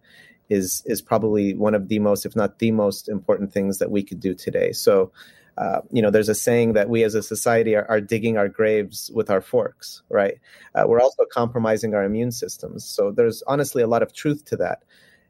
is 0.49 0.83
is 0.85 1.01
probably 1.01 1.53
one 1.53 1.75
of 1.75 1.89
the 1.89 1.99
most, 1.99 2.25
if 2.25 2.35
not 2.35 2.59
the 2.59 2.71
most 2.71 3.09
important 3.09 3.51
things 3.51 3.79
that 3.79 3.91
we 3.91 4.03
could 4.03 4.19
do 4.19 4.33
today. 4.33 4.71
So. 4.71 5.11
Uh, 5.57 5.81
you 5.91 6.01
know, 6.01 6.09
there's 6.09 6.29
a 6.29 6.33
saying 6.33 6.73
that 6.73 6.89
we 6.89 7.03
as 7.03 7.13
a 7.13 7.21
society 7.21 7.75
are, 7.75 7.85
are 7.89 7.99
digging 7.99 8.37
our 8.37 8.47
graves 8.47 9.11
with 9.13 9.29
our 9.29 9.41
forks, 9.41 10.01
right? 10.09 10.39
Uh, 10.73 10.85
we're 10.87 11.01
also 11.01 11.25
compromising 11.29 11.93
our 11.93 12.05
immune 12.05 12.31
systems. 12.31 12.85
So 12.85 13.11
there's 13.11 13.43
honestly 13.45 13.83
a 13.83 13.87
lot 13.87 14.01
of 14.01 14.13
truth 14.13 14.45
to 14.45 14.55
that. 14.55 14.83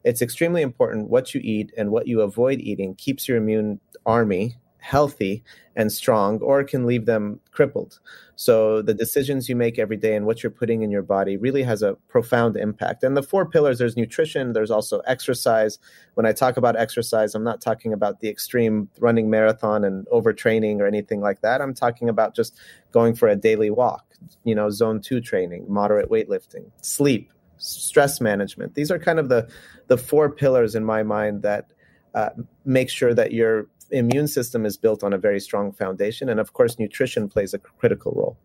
It's 0.04 0.22
extremely 0.22 0.62
important 0.62 1.10
what 1.10 1.34
you 1.34 1.42
eat 1.44 1.74
and 1.76 1.90
what 1.90 2.08
you 2.08 2.22
avoid 2.22 2.60
eating 2.60 2.94
keeps 2.96 3.28
your 3.28 3.38
immune 3.38 3.80
army 4.06 4.56
healthy 4.82 5.44
and 5.76 5.92
strong 5.92 6.40
or 6.42 6.64
can 6.64 6.86
leave 6.86 7.06
them 7.06 7.40
crippled. 7.52 8.00
So 8.36 8.82
the 8.82 8.96
decisions 8.96 9.48
you 9.48 9.56
make 9.56 9.78
every 9.78 9.96
day 9.96 10.16
and 10.16 10.26
what 10.26 10.42
you're 10.42 10.50
putting 10.50 10.82
in 10.82 10.90
your 10.90 11.04
body 11.04 11.38
really 11.38 11.62
has 11.64 11.84
a 11.84 11.94
profound 12.10 12.58
impact. 12.58 13.04
And 13.04 13.16
the 13.16 13.24
four 13.24 13.46
pillars 13.46 13.78
there's 13.78 13.96
nutrition, 13.96 14.54
there's 14.54 14.72
also 14.72 15.00
exercise. 15.02 15.78
When 16.16 16.26
I 16.26 16.34
talk 16.34 16.58
about 16.58 16.76
exercise, 16.76 17.36
I'm 17.36 17.44
not 17.44 17.62
talking 17.62 17.94
about 17.94 18.20
the 18.20 18.30
extreme 18.30 18.90
running 19.00 19.30
marathon 19.30 19.84
and 19.84 20.08
overtraining 20.08 20.80
or 20.80 20.88
anything 20.88 21.22
like 21.22 21.42
that. 21.42 21.62
I'm 21.62 21.76
talking 21.76 22.10
about 22.10 22.36
just 22.36 22.60
going 22.92 23.16
for 23.16 23.30
a 23.30 23.36
daily 23.36 23.70
walk, 23.70 24.04
you 24.44 24.56
know, 24.56 24.72
zone 24.72 25.00
2 25.00 25.22
training, 25.22 25.66
moderate 25.70 26.10
weightlifting, 26.10 26.66
sleep, 26.82 27.32
stress 27.58 28.20
management. 28.20 28.74
These 28.74 28.90
are 28.90 29.00
kind 29.00 29.20
of 29.20 29.30
the 29.30 29.48
the 29.88 29.98
four 29.98 30.32
pillars 30.32 30.74
in 30.74 30.84
my 30.84 31.04
mind 31.04 31.44
that 31.44 31.72
uh, 32.14 32.30
make 32.66 32.90
sure 32.90 33.14
that 33.14 33.32
you're 33.32 33.68
immune 33.92 34.28
system 34.28 34.66
is 34.66 34.78
built 34.78 35.04
on 35.04 35.14
a 35.14 35.18
very 35.18 35.40
strong 35.40 35.72
foundation. 35.72 36.30
And 36.30 36.40
of 36.40 36.54
course, 36.54 36.80
nutrition 36.80 37.30
plays 37.30 37.54
a 37.54 37.60
critical 37.60 38.14
role. 38.14 38.38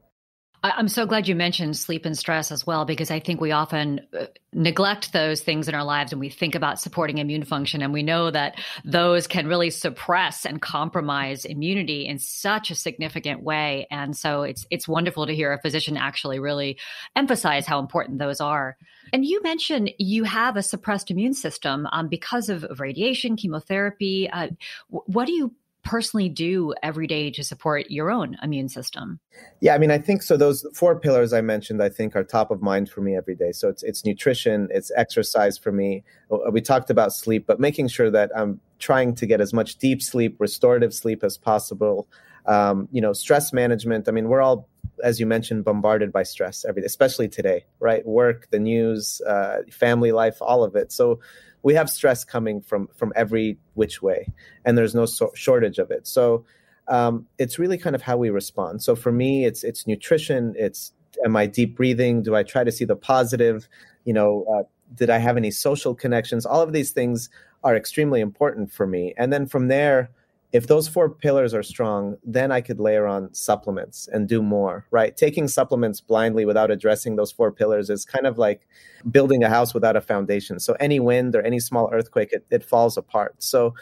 I'm 0.76 0.88
so 0.88 1.06
glad 1.06 1.28
you 1.28 1.34
mentioned 1.34 1.76
sleep 1.76 2.06
and 2.06 2.16
stress 2.16 2.50
as 2.50 2.66
well, 2.66 2.84
because 2.84 3.10
I 3.10 3.20
think 3.20 3.40
we 3.40 3.52
often 3.52 4.00
uh, 4.18 4.26
neglect 4.52 5.12
those 5.12 5.42
things 5.42 5.68
in 5.68 5.74
our 5.74 5.84
lives 5.84 6.12
and 6.12 6.20
we 6.20 6.30
think 6.30 6.54
about 6.54 6.80
supporting 6.80 7.18
immune 7.18 7.44
function. 7.44 7.82
And 7.82 7.92
we 7.92 8.02
know 8.02 8.30
that 8.30 8.58
those 8.84 9.26
can 9.26 9.46
really 9.46 9.70
suppress 9.70 10.46
and 10.46 10.62
compromise 10.62 11.44
immunity 11.44 12.06
in 12.06 12.18
such 12.18 12.70
a 12.70 12.74
significant 12.74 13.42
way. 13.42 13.86
And 13.90 14.16
so 14.16 14.42
it's, 14.42 14.66
it's 14.70 14.88
wonderful 14.88 15.26
to 15.26 15.34
hear 15.34 15.52
a 15.52 15.60
physician 15.60 15.96
actually 15.96 16.38
really 16.38 16.78
emphasize 17.14 17.66
how 17.66 17.78
important 17.78 18.18
those 18.18 18.40
are. 18.40 18.76
And 19.12 19.24
you 19.24 19.42
mentioned 19.42 19.92
you 19.98 20.24
have 20.24 20.56
a 20.56 20.62
suppressed 20.62 21.10
immune 21.10 21.34
system 21.34 21.86
um, 21.92 22.08
because 22.08 22.48
of, 22.48 22.64
radiation, 22.78 23.36
chemotherapy. 23.36 24.28
Uh, 24.30 24.48
what 24.88 25.26
do 25.26 25.32
you 25.32 25.54
personally 25.86 26.28
do 26.28 26.74
every 26.82 27.06
day 27.06 27.30
to 27.30 27.42
support 27.42 27.90
your 27.90 28.10
own 28.10 28.36
immune 28.42 28.68
system? 28.68 29.20
Yeah, 29.60 29.74
I 29.74 29.78
mean, 29.78 29.90
I 29.90 29.98
think 29.98 30.22
so. 30.22 30.36
Those 30.36 30.66
four 30.74 30.98
pillars 30.98 31.32
I 31.32 31.40
mentioned, 31.40 31.82
I 31.82 31.88
think, 31.88 32.16
are 32.16 32.24
top 32.24 32.50
of 32.50 32.60
mind 32.60 32.90
for 32.90 33.00
me 33.00 33.16
every 33.16 33.34
day. 33.34 33.52
So 33.52 33.68
it's 33.68 33.82
it's 33.82 34.04
nutrition, 34.04 34.68
it's 34.70 34.90
exercise 34.96 35.56
for 35.56 35.72
me. 35.72 36.04
We 36.50 36.60
talked 36.60 36.90
about 36.90 37.12
sleep, 37.12 37.46
but 37.46 37.60
making 37.60 37.88
sure 37.88 38.10
that 38.10 38.30
I'm 38.36 38.60
trying 38.78 39.14
to 39.14 39.26
get 39.26 39.40
as 39.40 39.52
much 39.54 39.76
deep 39.76 40.02
sleep, 40.02 40.36
restorative 40.38 40.92
sleep 40.92 41.24
as 41.24 41.38
possible. 41.38 42.08
Um, 42.46 42.88
you 42.92 43.00
know, 43.00 43.12
stress 43.12 43.52
management. 43.52 44.08
I 44.08 44.12
mean, 44.12 44.28
we're 44.28 44.42
all, 44.42 44.68
as 45.02 45.18
you 45.18 45.26
mentioned, 45.26 45.64
bombarded 45.64 46.12
by 46.12 46.22
stress 46.22 46.64
every 46.64 46.82
day, 46.82 46.86
especially 46.86 47.28
today, 47.28 47.64
right? 47.80 48.06
Work, 48.06 48.48
the 48.50 48.60
news, 48.60 49.20
uh, 49.26 49.58
family 49.70 50.12
life, 50.12 50.38
all 50.40 50.62
of 50.62 50.76
it. 50.76 50.92
So 50.92 51.20
we 51.66 51.74
have 51.74 51.90
stress 51.90 52.24
coming 52.24 52.60
from 52.60 52.86
from 52.94 53.12
every 53.16 53.58
which 53.74 54.00
way, 54.00 54.32
and 54.64 54.78
there's 54.78 54.94
no 54.94 55.04
so- 55.04 55.32
shortage 55.34 55.78
of 55.80 55.90
it. 55.90 56.06
So 56.06 56.44
um, 56.86 57.26
it's 57.38 57.58
really 57.58 57.76
kind 57.76 57.96
of 57.96 58.02
how 58.02 58.16
we 58.16 58.30
respond. 58.30 58.84
So 58.84 58.94
for 58.94 59.10
me, 59.10 59.44
it's 59.44 59.64
it's 59.64 59.84
nutrition. 59.84 60.54
It's 60.56 60.92
am 61.24 61.34
I 61.34 61.46
deep 61.46 61.76
breathing? 61.76 62.22
Do 62.22 62.36
I 62.36 62.44
try 62.44 62.62
to 62.62 62.70
see 62.70 62.84
the 62.84 62.94
positive? 62.94 63.68
You 64.04 64.12
know, 64.12 64.44
uh, 64.44 64.62
did 64.94 65.10
I 65.10 65.18
have 65.18 65.36
any 65.36 65.50
social 65.50 65.92
connections? 65.92 66.46
All 66.46 66.62
of 66.62 66.72
these 66.72 66.92
things 66.92 67.30
are 67.64 67.74
extremely 67.74 68.20
important 68.20 68.70
for 68.70 68.86
me. 68.86 69.12
And 69.16 69.32
then 69.32 69.44
from 69.44 69.66
there, 69.66 70.08
if 70.52 70.68
those 70.68 70.88
four 70.88 71.10
pillars 71.10 71.52
are 71.54 71.62
strong, 71.62 72.16
then 72.24 72.52
I 72.52 72.60
could 72.60 72.80
layer 72.80 73.06
on 73.06 73.32
supplements 73.34 74.08
and 74.08 74.28
do 74.28 74.42
more, 74.42 74.86
right? 74.90 75.16
Taking 75.16 75.48
supplements 75.48 76.00
blindly 76.00 76.44
without 76.44 76.70
addressing 76.70 77.16
those 77.16 77.32
four 77.32 77.50
pillars 77.50 77.90
is 77.90 78.04
kind 78.04 78.26
of 78.26 78.38
like 78.38 78.66
building 79.10 79.42
a 79.42 79.48
house 79.48 79.74
without 79.74 79.96
a 79.96 80.00
foundation. 80.00 80.60
So 80.60 80.76
any 80.78 81.00
wind 81.00 81.34
or 81.34 81.42
any 81.42 81.58
small 81.58 81.90
earthquake, 81.92 82.32
it, 82.32 82.46
it 82.50 82.64
falls 82.64 82.96
apart. 82.96 83.34
So 83.42 83.74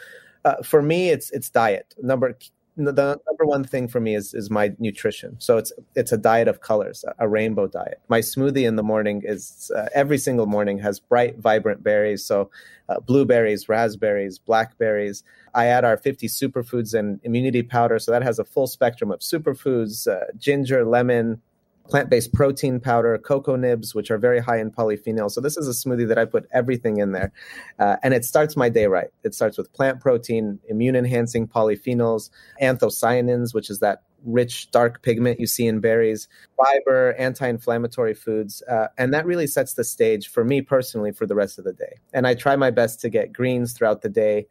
uh, 0.43 0.61
for 0.63 0.81
me, 0.81 1.09
it's 1.09 1.31
it's 1.31 1.49
diet. 1.49 1.95
Number 2.01 2.37
the 2.77 3.19
number 3.27 3.45
one 3.45 3.63
thing 3.63 3.87
for 3.87 3.99
me 3.99 4.15
is 4.15 4.33
is 4.33 4.49
my 4.49 4.73
nutrition. 4.79 5.35
So 5.39 5.57
it's 5.57 5.71
it's 5.95 6.11
a 6.11 6.17
diet 6.17 6.47
of 6.47 6.61
colors, 6.61 7.05
a, 7.19 7.27
rainbow 7.27 7.67
diet. 7.67 8.01
My 8.09 8.19
smoothie 8.19 8.67
in 8.67 8.75
the 8.75 8.83
morning 8.83 9.21
is 9.23 9.71
uh, 9.75 9.87
every 9.93 10.17
single 10.17 10.45
morning 10.45 10.79
has 10.79 10.99
bright, 10.99 11.37
vibrant 11.37 11.83
berries. 11.83 12.25
So 12.25 12.49
uh, 12.89 12.99
blueberries, 12.99 13.69
raspberries, 13.69 14.39
blackberries. 14.39 15.23
I 15.53 15.67
add 15.67 15.85
our 15.85 15.97
50 15.97 16.27
superfoods 16.27 16.93
and 16.93 17.19
immunity 17.23 17.63
powder, 17.63 17.97
so 17.97 18.11
that 18.11 18.23
has 18.23 18.39
a 18.39 18.45
full 18.45 18.67
spectrum 18.67 19.09
of 19.11 19.21
superfoods: 19.21 20.07
uh, 20.07 20.31
ginger, 20.37 20.85
lemon, 20.85 21.41
plant-based 21.89 22.33
protein 22.33 22.79
powder, 22.79 23.17
cocoa 23.17 23.55
nibs, 23.55 23.93
which 23.93 24.11
are 24.11 24.17
very 24.17 24.39
high 24.39 24.59
in 24.59 24.71
polyphenols. 24.71 25.31
So 25.31 25.41
this 25.41 25.57
is 25.57 25.67
a 25.67 25.71
smoothie 25.71 26.07
that 26.07 26.17
I 26.17 26.25
put 26.25 26.47
everything 26.51 26.97
in 26.97 27.11
there, 27.11 27.31
uh, 27.79 27.97
and 28.03 28.13
it 28.13 28.25
starts 28.25 28.57
my 28.57 28.69
day 28.69 28.87
right. 28.87 29.09
It 29.23 29.35
starts 29.35 29.57
with 29.57 29.71
plant 29.73 29.99
protein, 29.99 30.59
immune-enhancing 30.67 31.47
polyphenols, 31.47 32.29
anthocyanins, 32.61 33.53
which 33.53 33.69
is 33.69 33.79
that 33.79 34.03
rich 34.25 34.71
dark 34.71 35.03
pigment 35.03 35.39
you 35.39 35.45
see 35.45 35.67
in 35.67 35.79
berries, 35.79 36.27
fiber, 36.57 37.13
anti-inflammatory 37.19 38.15
foods, 38.15 38.63
uh, 38.63 38.87
and 38.97 39.13
that 39.13 39.25
really 39.25 39.45
sets 39.45 39.75
the 39.75 39.83
stage 39.83 40.27
for 40.27 40.43
me 40.43 40.61
personally 40.61 41.11
for 41.11 41.27
the 41.27 41.35
rest 41.35 41.59
of 41.59 41.63
the 41.63 41.73
day. 41.73 41.97
And 42.11 42.25
I 42.25 42.33
try 42.33 42.55
my 42.55 42.71
best 42.71 42.99
to 43.01 43.09
get 43.09 43.31
greens 43.31 43.73
throughout 43.73 44.01
the 44.01 44.09
day. 44.09 44.47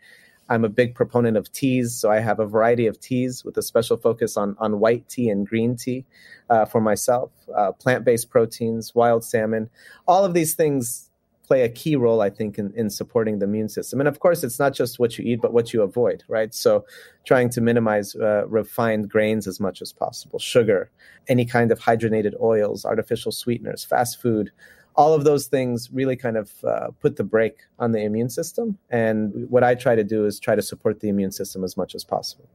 I'm 0.55 0.65
a 0.65 0.69
big 0.69 0.95
proponent 0.95 1.37
of 1.37 1.51
teas, 1.53 1.95
so 1.95 2.11
I 2.11 2.21
have 2.21 2.39
a 2.39 2.47
variety 2.47 2.87
of 2.87 3.01
teas 3.01 3.45
with 3.45 3.57
a 3.57 3.63
special 3.63 3.97
focus 3.97 4.37
on 4.37 4.57
on 4.59 4.79
white 4.79 5.09
tea 5.09 5.29
and 5.29 5.47
green 5.47 5.77
tea 5.77 6.05
uh, 6.49 6.65
for 6.65 6.81
myself. 6.81 7.33
Uh, 7.55 7.73
plant-based 7.73 8.31
proteins, 8.31 8.95
wild 8.95 9.25
salmon, 9.25 9.69
all 10.07 10.25
of 10.25 10.33
these 10.33 10.55
things 10.55 11.11
play 11.47 11.63
a 11.63 11.69
key 11.69 11.97
role, 11.97 12.21
I 12.23 12.31
think, 12.31 12.59
in, 12.59 12.73
in 12.75 12.89
supporting 12.89 13.39
the 13.39 13.45
immune 13.45 13.69
system. 13.69 14.01
And 14.01 14.09
of 14.09 14.21
course, 14.21 14.43
it's 14.45 14.59
not 14.59 14.73
just 14.73 14.99
what 14.99 15.19
you 15.19 15.25
eat, 15.25 15.43
but 15.43 15.53
what 15.53 15.75
you 15.75 15.83
avoid, 15.83 16.23
right? 16.29 16.55
So, 16.55 16.87
trying 17.25 17.51
to 17.51 17.61
minimize 17.61 18.15
uh, 18.15 18.47
refined 18.47 19.11
grains 19.11 19.47
as 19.47 19.61
much 19.61 19.83
as 19.83 19.93
possible, 19.93 20.39
sugar, 20.39 20.91
any 21.29 21.45
kind 21.45 21.73
of 21.73 21.81
hydrogenated 21.81 22.41
oils, 22.41 22.85
artificial 22.85 23.33
sweeteners, 23.33 23.85
fast 23.85 24.23
food 24.23 24.53
all 24.97 25.13
of 25.15 25.25
those 25.25 25.47
things 25.47 25.91
really 25.93 26.17
kind 26.17 26.37
of 26.37 26.53
uh, 26.65 26.89
put 27.01 27.17
the 27.17 27.25
brake 27.25 27.59
on 27.79 27.93
the 27.93 28.03
immune 28.03 28.31
system. 28.31 28.79
And 28.91 29.51
what 29.51 29.65
I 29.65 29.75
try 29.75 29.95
to 29.95 30.05
do 30.05 30.27
is 30.27 30.39
try 30.39 30.55
to 30.55 30.63
support 30.63 31.01
the 31.01 31.09
immune 31.09 31.33
system 31.33 31.65
as 31.65 31.77
much 31.77 31.95
as 31.95 32.05
possible. 32.05 32.49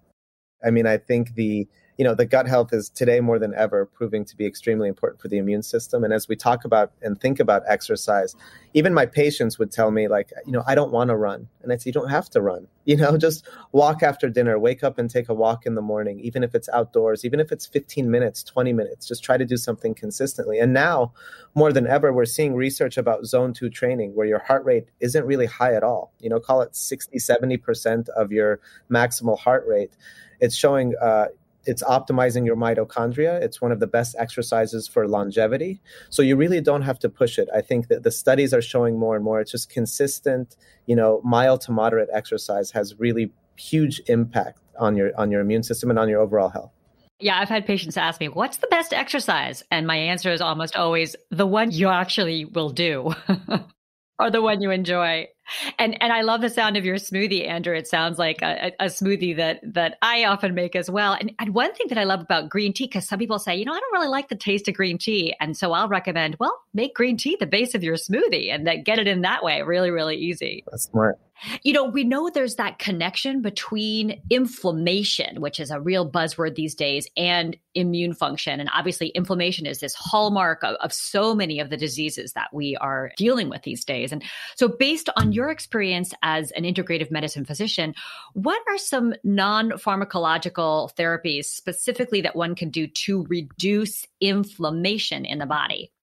I 0.64 0.72
mean, 0.72 0.88
I 0.88 0.98
think 0.98 1.36
the 1.36 1.68
you 2.00 2.06
know 2.06 2.16
the 2.16 2.26
gut 2.26 2.48
health 2.48 2.72
is 2.72 2.90
today 2.90 3.20
more 3.20 3.38
than 3.38 3.54
ever 3.56 3.86
proving 3.86 4.24
to 4.24 4.38
be 4.38 4.46
extremely 4.46 4.88
important 4.88 5.22
for 5.22 5.28
the 5.28 5.38
immune 5.38 5.62
system. 5.62 6.06
And 6.06 6.14
as 6.14 6.30
we 6.30 6.36
talk 6.38 6.64
about 6.64 6.94
and 7.02 7.20
think 7.20 7.42
about 7.42 7.62
exercise 7.68 8.36
even 8.76 8.94
my 8.94 9.06
patients 9.06 9.58
would 9.58 9.72
tell 9.72 9.90
me 9.92 10.08
like 10.08 10.32
you 10.46 10.52
know 10.54 10.64
i 10.66 10.76
don't 10.76 10.94
want 10.94 11.10
to 11.10 11.18
run. 11.18 11.48
And 11.62 11.74
i 11.74 11.76
say 11.76 11.90
you 11.90 11.92
don't 11.92 12.10
have 12.10 12.30
to 12.32 12.42
run. 12.42 12.68
You 12.90 12.96
know 12.98 13.18
just 13.20 13.48
walk 13.72 14.02
after 14.02 14.30
dinner 14.30 14.58
wake 14.58 14.84
up 14.84 14.98
and 14.98 15.08
take 15.12 15.30
a 15.30 15.34
walk 15.34 15.68
in 15.68 15.76
the 15.76 15.82
morning 15.82 16.20
even 16.22 16.44
if 16.44 16.56
it's 16.56 16.68
outdoors 16.70 17.24
even 17.24 17.40
if 17.40 17.52
it's 17.52 17.68
15 17.68 18.10
minutes 18.10 18.42
20 18.42 18.74
minutes 18.74 19.08
just 19.08 19.24
try 19.24 19.38
to 19.38 19.46
do 19.46 19.58
something 19.58 19.94
consistently. 19.94 20.58
And 20.58 20.74
now 20.74 21.14
more 21.54 21.72
than 21.72 21.86
ever 21.86 22.12
we're 22.12 22.26
seeing 22.26 22.56
research 22.56 22.98
about 22.98 23.26
zone 23.26 23.54
2 23.54 23.70
training 23.70 24.16
where 24.16 24.26
your 24.26 24.40
heart 24.40 24.66
rate 24.66 24.88
isn't 25.02 25.24
really 25.24 25.46
high 25.46 25.76
at 25.76 25.84
all. 25.84 26.14
You 26.20 26.30
know 26.30 26.40
call 26.40 26.62
it 26.62 26.76
60 26.76 27.20
70% 27.20 28.10
of 28.10 28.32
your 28.32 28.60
maximal 28.90 29.38
heart 29.38 29.66
rate. 29.68 29.92
It's 30.40 30.56
showing 30.56 30.96
uh, 31.02 31.26
it's 31.70 31.84
optimizing 31.84 32.48
your 32.48 32.56
mitochondria. 32.56 33.40
It's 33.42 33.62
one 33.62 33.72
of 33.72 33.80
the 33.80 33.86
best 33.86 34.16
exercises 34.18 34.88
for 34.88 35.08
longevity. 35.08 35.80
So 36.10 36.24
you 36.24 36.36
really 36.36 36.62
don't 36.62 36.82
have 36.82 36.98
to 37.00 37.10
push 37.10 37.38
it. 37.38 37.48
I 37.56 37.62
think 37.62 37.90
that 37.90 38.02
the 38.02 38.10
studies 38.12 38.56
are 38.56 38.62
showing 38.62 38.98
more 38.98 39.16
and 39.16 39.24
more. 39.24 39.40
It's 39.40 39.52
just 39.52 39.70
consistent, 39.70 40.58
you 40.88 40.96
know, 40.96 41.22
mild 41.24 41.62
to 41.62 41.72
moderate 41.72 42.10
exercise 42.12 42.72
has 42.72 43.00
really 43.00 43.32
huge 43.56 44.02
impact 44.08 44.60
on 44.80 44.96
your 44.96 45.12
on 45.16 45.30
your 45.30 45.42
immune 45.42 45.64
system 45.64 45.92
and 45.92 46.00
on 46.00 46.10
your 46.10 46.22
overall 46.22 46.50
health. 46.50 46.72
Yeah, 47.20 47.38
I've 47.38 47.50
had 47.50 47.66
patients 47.66 47.98
ask 47.98 48.20
me, 48.20 48.30
what's 48.30 48.58
the 48.58 48.68
best 48.68 48.94
exercise? 48.94 49.62
And 49.70 49.86
my 49.86 49.98
answer 49.98 50.32
is 50.32 50.42
almost 50.42 50.76
always 50.76 51.16
the 51.30 51.46
one 51.46 51.70
you 51.70 51.90
actually 51.90 52.46
will 52.46 52.70
do 52.70 53.14
or 54.20 54.32
the 54.32 54.42
one 54.42 54.62
you 54.62 54.72
enjoy 54.72 55.28
and 55.78 56.02
and 56.02 56.12
I 56.12 56.22
love 56.22 56.42
the 56.42 56.50
sound 56.50 56.78
of 56.78 56.86
your 56.86 56.96
smoothie, 56.96 57.48
Andrew. 57.48 57.76
It 57.76 57.88
sounds 57.88 58.18
like 58.18 58.42
a, 58.42 58.72
a 58.80 58.86
smoothie 58.86 59.36
that 59.38 59.60
that 59.64 59.98
I 60.02 60.26
often 60.26 60.54
make 60.54 60.76
as 60.76 60.90
well. 60.90 61.14
And, 61.14 61.32
and 61.40 61.54
one 61.54 61.74
thing 61.74 61.88
that 61.90 61.98
I 61.98 62.04
love 62.04 62.22
about 62.22 62.50
green 62.50 62.74
tea, 62.74 62.86
because 62.86 63.08
some 63.08 63.20
people 63.20 63.40
say, 63.40 63.56
you 63.56 63.66
know, 63.66 63.74
I 63.74 63.80
don't 63.80 63.94
really 63.94 64.08
like 64.08 64.30
the 64.30 64.36
taste 64.36 64.68
of 64.68 64.76
green 64.76 64.98
tea, 64.98 65.36
and 65.40 65.56
so 65.56 65.72
I'll 65.72 65.90
recommend, 65.90 66.38
well, 66.40 66.58
make 66.74 66.94
green 66.94 67.18
tea 67.18 67.38
the 67.40 67.48
base 67.48 67.76
of 67.76 67.84
your 67.84 67.96
smoothie, 67.96 68.54
and 68.54 68.68
that 68.68 68.84
get 68.86 69.00
it 69.00 69.08
in 69.08 69.22
that 69.22 69.44
way. 69.44 69.62
Really, 69.62 69.92
really 69.92 70.18
easy. 70.18 70.64
That's 70.68 70.84
smart. 70.84 71.20
You 71.64 71.74
know, 71.74 71.86
we 71.86 72.04
know 72.04 72.30
there's 72.30 72.56
that 72.56 72.80
connection 72.80 73.42
between 73.42 74.22
inflammation, 74.30 75.40
which 75.40 75.60
is 75.60 75.72
a 75.72 75.80
real 75.80 76.10
buzzword 76.10 76.56
these 76.56 76.76
days, 76.76 77.08
and 77.16 77.56
immune 77.76 78.14
function. 78.14 78.60
And 78.60 78.70
obviously, 78.74 79.08
inflammation 79.10 79.66
is 79.66 79.80
this 79.80 79.94
hallmark 79.94 80.64
of, 80.64 80.76
of 80.76 80.92
so 80.92 81.34
many 81.34 81.60
of 81.60 81.70
the 81.70 81.78
diseases 81.78 82.34
that 82.34 82.50
we 82.54 82.76
are 82.78 83.12
dealing 83.18 83.50
with 83.50 83.64
these 83.64 83.86
days. 83.86 84.12
And 84.12 84.24
so, 84.56 84.68
based 84.68 85.10
on 85.16 85.32
your 85.32 85.39
experience 85.48 86.14
as 86.22 86.52
an 86.52 86.64
integrative 86.64 87.10
medicine 87.10 87.46
physician, 87.46 87.96
what 88.34 88.62
are 88.68 88.78
some 88.78 89.14
non 89.24 89.72
pharmacological 89.72 90.94
therapies 90.96 91.46
specifically 91.46 92.20
that 92.22 92.36
one 92.36 92.56
can 92.56 92.70
do 92.70 92.88
to 92.88 93.24
reduce 93.30 94.06
inflammation 94.20 95.24
in 95.24 95.40
the 95.40 95.46
body? 95.46 95.94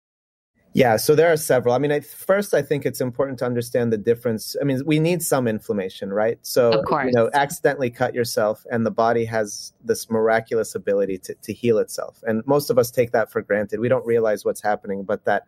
Yeah, 0.76 0.96
so 0.96 1.14
there 1.14 1.32
are 1.32 1.38
several. 1.38 1.74
I 1.74 1.78
mean, 1.78 1.90
I, 1.90 2.00
first, 2.00 2.52
I 2.52 2.60
think 2.60 2.84
it's 2.84 3.00
important 3.00 3.38
to 3.38 3.46
understand 3.46 3.94
the 3.94 3.96
difference. 3.96 4.56
I 4.60 4.64
mean, 4.64 4.82
we 4.84 4.98
need 4.98 5.22
some 5.22 5.48
inflammation, 5.48 6.12
right? 6.12 6.38
So, 6.42 6.82
you 7.02 7.12
know, 7.12 7.30
accidentally 7.32 7.88
cut 7.88 8.14
yourself, 8.14 8.66
and 8.70 8.84
the 8.84 8.90
body 8.90 9.24
has 9.24 9.72
this 9.82 10.10
miraculous 10.10 10.74
ability 10.74 11.16
to, 11.18 11.34
to 11.34 11.54
heal 11.54 11.78
itself. 11.78 12.22
And 12.26 12.46
most 12.46 12.68
of 12.68 12.78
us 12.78 12.90
take 12.90 13.12
that 13.12 13.32
for 13.32 13.40
granted. 13.40 13.80
We 13.80 13.88
don't 13.88 14.04
realize 14.04 14.44
what's 14.44 14.60
happening, 14.60 15.04
but 15.04 15.24
that 15.24 15.46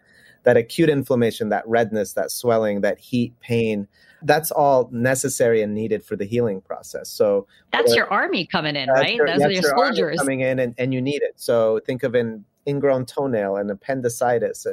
that 0.48 0.56
acute 0.56 0.88
inflammation, 0.88 1.50
that 1.50 1.62
redness, 1.68 2.14
that 2.14 2.30
swelling, 2.30 2.80
that 2.80 2.98
heat, 2.98 3.38
pain, 3.38 3.86
that's 4.22 4.50
all 4.50 4.88
necessary 4.90 5.60
and 5.60 5.74
needed 5.74 6.02
for 6.02 6.16
the 6.16 6.24
healing 6.24 6.62
process. 6.62 7.10
So 7.10 7.46
that's 7.70 7.94
your 7.94 8.10
army 8.10 8.46
coming 8.46 8.74
in, 8.74 8.88
right? 8.88 9.14
Your, 9.14 9.26
Those 9.26 9.42
are 9.42 9.50
your, 9.50 9.60
your 9.60 9.76
soldiers 9.76 10.18
coming 10.18 10.40
in, 10.40 10.58
and, 10.58 10.74
and 10.78 10.94
you 10.94 11.02
need 11.02 11.20
it. 11.20 11.34
So 11.36 11.80
think 11.84 12.02
of 12.02 12.14
an 12.14 12.46
ingrown 12.66 13.04
toenail 13.04 13.56
and 13.56 13.70
appendicitis, 13.70 14.66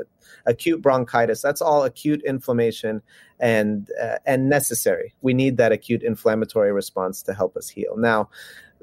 acute 0.46 0.82
bronchitis. 0.82 1.42
That's 1.42 1.62
all 1.62 1.84
acute 1.84 2.22
inflammation 2.24 3.02
and 3.42 3.90
uh, 4.02 4.20
and 4.26 4.48
necessary. 4.48 5.14
We 5.22 5.34
need 5.34 5.58
that 5.58 5.74
acute 5.74 6.04
inflammatory 6.04 6.72
response 6.72 7.22
to 7.24 7.34
help 7.34 7.58
us 7.58 7.68
heal. 7.68 7.98
Now, 7.98 8.30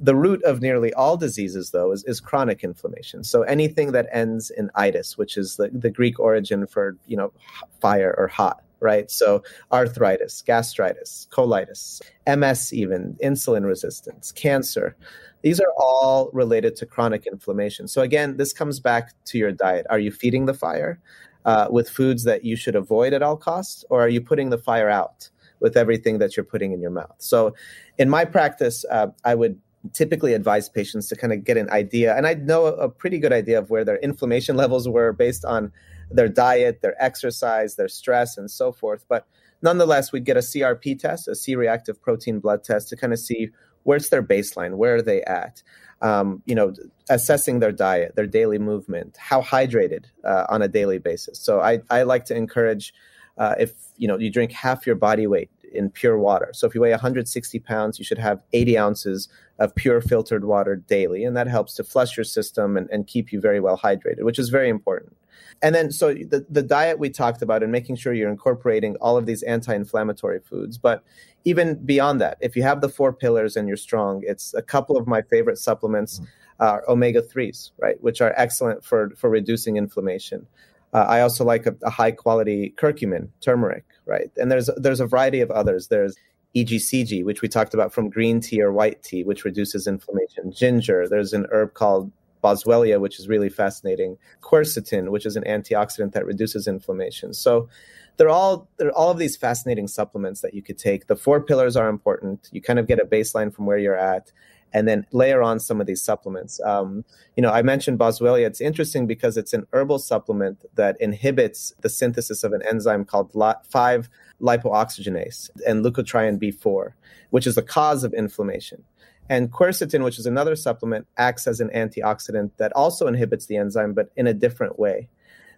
The 0.03 0.17
root 0.17 0.43
of 0.43 0.61
nearly 0.61 0.93
all 0.95 1.17
diseases, 1.17 1.71
though, 1.71 1.93
is, 1.93 2.03
is 2.05 2.21
chronic 2.21 2.65
inflammation. 2.65 3.23
So 3.25 3.43
anything 3.43 3.93
that 3.93 4.09
ends 4.13 4.51
in 4.51 4.71
itis, 4.75 5.17
which 5.17 5.37
is 5.37 5.57
the, 5.57 5.71
the 5.73 5.91
Greek 5.91 6.19
origin 6.19 6.67
for, 6.67 6.97
you 7.07 7.17
know, 7.17 7.33
fire 7.81 8.15
or 8.19 8.27
hot, 8.27 8.63
right? 8.81 9.11
So 9.11 9.43
arthritis, 9.71 10.43
gastritis, 10.43 11.29
colitis, 11.31 12.03
MS, 12.27 12.75
even 12.75 13.17
insulin 13.23 13.65
resistance, 13.65 14.33
cancer. 14.33 14.97
These 15.43 15.61
are 15.61 15.73
all 15.79 16.31
related 16.33 16.77
to 16.77 16.87
chronic 16.87 17.27
inflammation. 17.27 17.87
So 17.87 18.03
again, 18.03 18.37
this 18.37 18.53
comes 18.53 18.81
back 18.81 19.13
to 19.27 19.39
your 19.39 19.53
diet. 19.53 19.87
Are 19.89 20.01
you 20.01 20.11
feeding 20.11 20.47
the 20.47 20.55
fire 20.55 21.01
uh, 21.45 21.69
with 21.71 21.89
foods 21.89 22.25
that 22.25 22.45
you 22.45 22.57
should 22.57 22.77
avoid 22.77 23.13
at 23.13 23.23
all 23.23 23.37
costs, 23.37 23.85
or 23.91 24.01
are 24.01 24.09
you 24.09 24.21
putting 24.21 24.51
the 24.51 24.59
fire 24.59 24.89
out 24.89 25.29
with 25.61 25.77
everything 25.77 26.19
that 26.19 26.37
you're 26.37 26.45
putting 26.45 26.73
in 26.73 26.81
your 26.81 26.91
mouth? 26.91 27.15
So, 27.19 27.55
in 27.99 28.09
my 28.09 28.25
practice, 28.25 28.85
uh, 28.91 29.09
I 29.25 29.35
would 29.35 29.59
typically 29.93 30.35
advise 30.35 30.69
patients 30.69 31.09
to 31.09 31.17
kind 31.17 31.33
of 31.33 31.45
get 31.45 31.57
an 31.57 31.71
idea, 31.71 32.17
and 32.17 32.27
I 32.27 32.35
know 32.35 32.67
a 32.67 32.89
pretty 32.89 33.19
good 33.19 33.33
idea 33.33 33.59
of 33.59 33.71
where 33.71 33.85
their 33.85 33.99
inflammation 33.99 34.57
levels 34.63 34.89
were 34.89 35.13
based 35.13 35.45
on 35.45 35.73
their 36.11 36.29
diet, 36.29 36.83
their 36.83 37.01
exercise, 37.03 37.77
their 37.77 37.89
stress, 37.89 38.37
and 38.37 38.51
so 38.51 38.73
forth. 38.73 39.05
But 39.09 39.27
nonetheless, 39.63 40.13
we'd 40.13 40.25
get 40.25 40.37
a 40.37 40.41
CRP 40.41 40.99
test, 40.99 41.29
a 41.29 41.35
C 41.35 41.57
reactive 41.57 42.01
protein 42.01 42.39
blood 42.39 42.65
test, 42.65 42.89
to 42.91 42.97
kind 42.97 43.13
of 43.13 43.19
see 43.19 43.51
where's 43.85 44.11
their 44.11 44.23
baseline, 44.23 44.77
where 44.77 44.97
are 44.97 45.03
they 45.03 45.23
at. 45.23 45.63
Um, 46.01 46.43
you 46.47 46.57
know, 46.57 46.75
assessing 47.11 47.61
their 47.61 47.71
diet, 47.71 48.17
their 48.17 48.27
daily 48.27 48.59
movement, 48.59 49.17
how 49.17 49.41
hydrated 49.41 50.07
uh, 50.25 50.47
on 50.49 50.61
a 50.61 50.67
daily 50.67 50.99
basis. 50.99 51.39
So 51.39 51.61
I, 51.61 51.81
I 51.91 52.03
like 52.03 52.25
to 52.25 52.35
encourage 52.35 52.93
uh, 53.39 53.55
if 53.59 53.73
you 53.97 54.09
know 54.09 54.19
you 54.19 54.31
drink 54.31 54.53
half 54.53 54.87
your 54.87 54.97
body 54.97 55.27
weight 55.27 55.51
in 55.73 55.91
pure 55.91 56.19
water. 56.19 56.51
So 56.53 56.67
if 56.67 56.75
you 56.75 56.81
weigh 56.81 56.91
160 56.91 57.59
pounds, 57.61 57.99
you 57.99 58.05
should 58.05 58.19
have 58.19 58.41
80 58.53 58.79
ounces 58.79 59.29
of 59.59 59.75
pure 59.75 60.01
filtered 60.01 60.45
water 60.45 60.77
daily, 60.77 61.25
and 61.25 61.37
that 61.37 61.47
helps 61.47 61.75
to 61.75 61.85
flush 61.85 62.17
your 62.17 62.25
system 62.25 62.77
and, 62.77 62.89
and 62.91 63.07
keep 63.07 63.33
you 63.33 63.41
very 63.41 63.61
well 63.61 63.79
hydrated, 63.79 64.23
which 64.23 64.39
is 64.39 64.49
very 64.49 64.69
important. 64.69 65.17
And 65.63 65.75
then, 65.75 65.93
so 65.93 66.13
the, 66.13 66.45
the 66.51 66.63
diet 66.63 66.99
we 66.99 67.09
talked 67.09 67.41
about 67.41 67.63
and 67.63 67.71
making 67.71 67.97
sure 67.97 68.13
you're 68.13 68.31
incorporating 68.31 68.97
all 68.97 69.17
of 69.17 69.27
these 69.27 69.43
anti 69.45 69.75
inflammatory 69.75 70.41
foods. 70.41 70.77
But 70.77 71.05
even 71.45 71.77
beyond 71.85 72.21
that, 72.21 72.39
if 72.41 72.57
you 72.57 72.63
have 72.63 72.81
the 72.81 72.89
four 72.89 73.13
pillars 73.13 73.57
and 73.57 73.69
you're 73.69 73.77
strong, 73.77 74.23
it's 74.25 74.55
a 74.55 74.63
couple 74.63 74.97
of 74.97 75.07
my 75.07 75.23
favorite 75.23 75.59
supplements 75.59 76.19
mm-hmm. 76.19 76.65
are 76.65 76.85
omega 76.89 77.23
3s, 77.23 77.71
right, 77.79 78.03
which 78.03 78.21
are 78.21 78.35
excellent 78.37 78.85
for, 78.85 79.11
for 79.17 79.31
reducing 79.31 79.77
inflammation. 79.77 80.47
Uh, 80.93 81.07
I 81.09 81.21
also 81.21 81.45
like 81.45 81.67
a, 81.67 81.75
a 81.83 81.91
high 81.91 82.11
quality 82.11 82.75
curcumin, 82.77 83.29
turmeric, 83.41 83.85
right? 84.05 84.31
And 84.37 84.51
there's 84.51 84.69
there's 84.77 85.01
a 85.01 85.07
variety 85.07 85.41
of 85.41 85.51
others. 85.51 85.89
There's 85.89 86.15
EGCG, 86.55 87.25
which 87.25 87.41
we 87.41 87.49
talked 87.49 87.75
about 87.75 87.93
from 87.93 88.11
green 88.11 88.41
tea 88.41 88.61
or 88.61 88.73
white 88.73 89.03
tea, 89.03 89.25
which 89.25 89.45
reduces 89.45 89.87
inflammation. 89.87 90.53
Ginger. 90.53 91.09
There's 91.09 91.33
an 91.33 91.47
herb 91.51 91.75
called 91.75 92.13
boswellia, 92.45 93.01
which 93.01 93.19
is 93.19 93.29
really 93.29 93.49
fascinating. 93.49 94.19
Quercetin, 94.43 95.09
which 95.11 95.25
is 95.25 95.37
an 95.37 95.45
antioxidant 95.45 96.13
that 96.13 96.27
reduces 96.27 96.67
inflammation. 96.67 97.33
So 97.33 97.69
they're 98.17 98.29
all 98.29 98.69
they're 98.77 98.93
all 98.93 99.11
of 99.11 99.19
these 99.19 99.37
fascinating 99.37 99.89
supplements 99.89 100.43
that 100.43 100.53
you 100.53 100.63
could 100.63 100.79
take. 100.79 101.07
The 101.07 101.17
four 101.17 101.41
pillars 101.41 101.77
are 101.77 101.89
important. 101.89 102.49
You 102.53 102.61
kind 102.61 102.79
of 102.79 102.87
get 102.87 103.01
a 103.01 103.07
baseline 103.07 103.55
from 103.55 103.65
where 103.65 103.79
you're 103.79 103.97
at, 103.97 104.31
and 104.73 104.89
then 104.89 105.07
layer 105.13 105.43
on 105.43 105.61
some 105.61 105.81
of 105.81 105.87
these 105.87 106.03
supplements. 106.03 106.61
Um, 106.65 107.05
you 107.37 107.43
know, 107.43 107.51
I 107.51 107.63
mentioned 107.63 107.99
boswellia. 107.99 108.47
It's 108.47 108.61
interesting 108.61 109.07
because 109.07 109.37
it's 109.37 109.53
an 109.53 109.67
herbal 109.73 109.99
supplement 109.99 110.65
that 110.75 110.97
inhibits 111.01 111.73
the 111.81 111.89
synthesis 111.89 112.45
of 112.45 112.53
an 112.53 112.63
enzyme 112.69 113.05
called 113.05 113.33
5 113.33 114.09
lipoxygenase 114.41 115.51
and 115.67 115.85
leukotriene 115.85 116.39
B4, 116.39 116.93
which 117.31 117.47
is 117.47 117.55
the 117.55 117.63
cause 117.63 118.05
of 118.05 118.13
inflammation. 118.15 118.85
And 119.29 119.53
quercetin, 119.53 120.05
which 120.05 120.19
is 120.19 120.27
another 120.27 120.57
supplement, 120.57 121.07
acts 121.17 121.47
as 121.47 121.61
an 121.61 121.71
antioxidant 121.71 122.51
that 122.57 122.73
also 122.73 123.07
inhibits 123.07 123.47
the 123.47 123.57
enzyme, 123.57 123.95
but 123.95 124.11
in 124.17 124.27
a 124.27 124.35
different 124.35 124.79
way. 124.79 125.09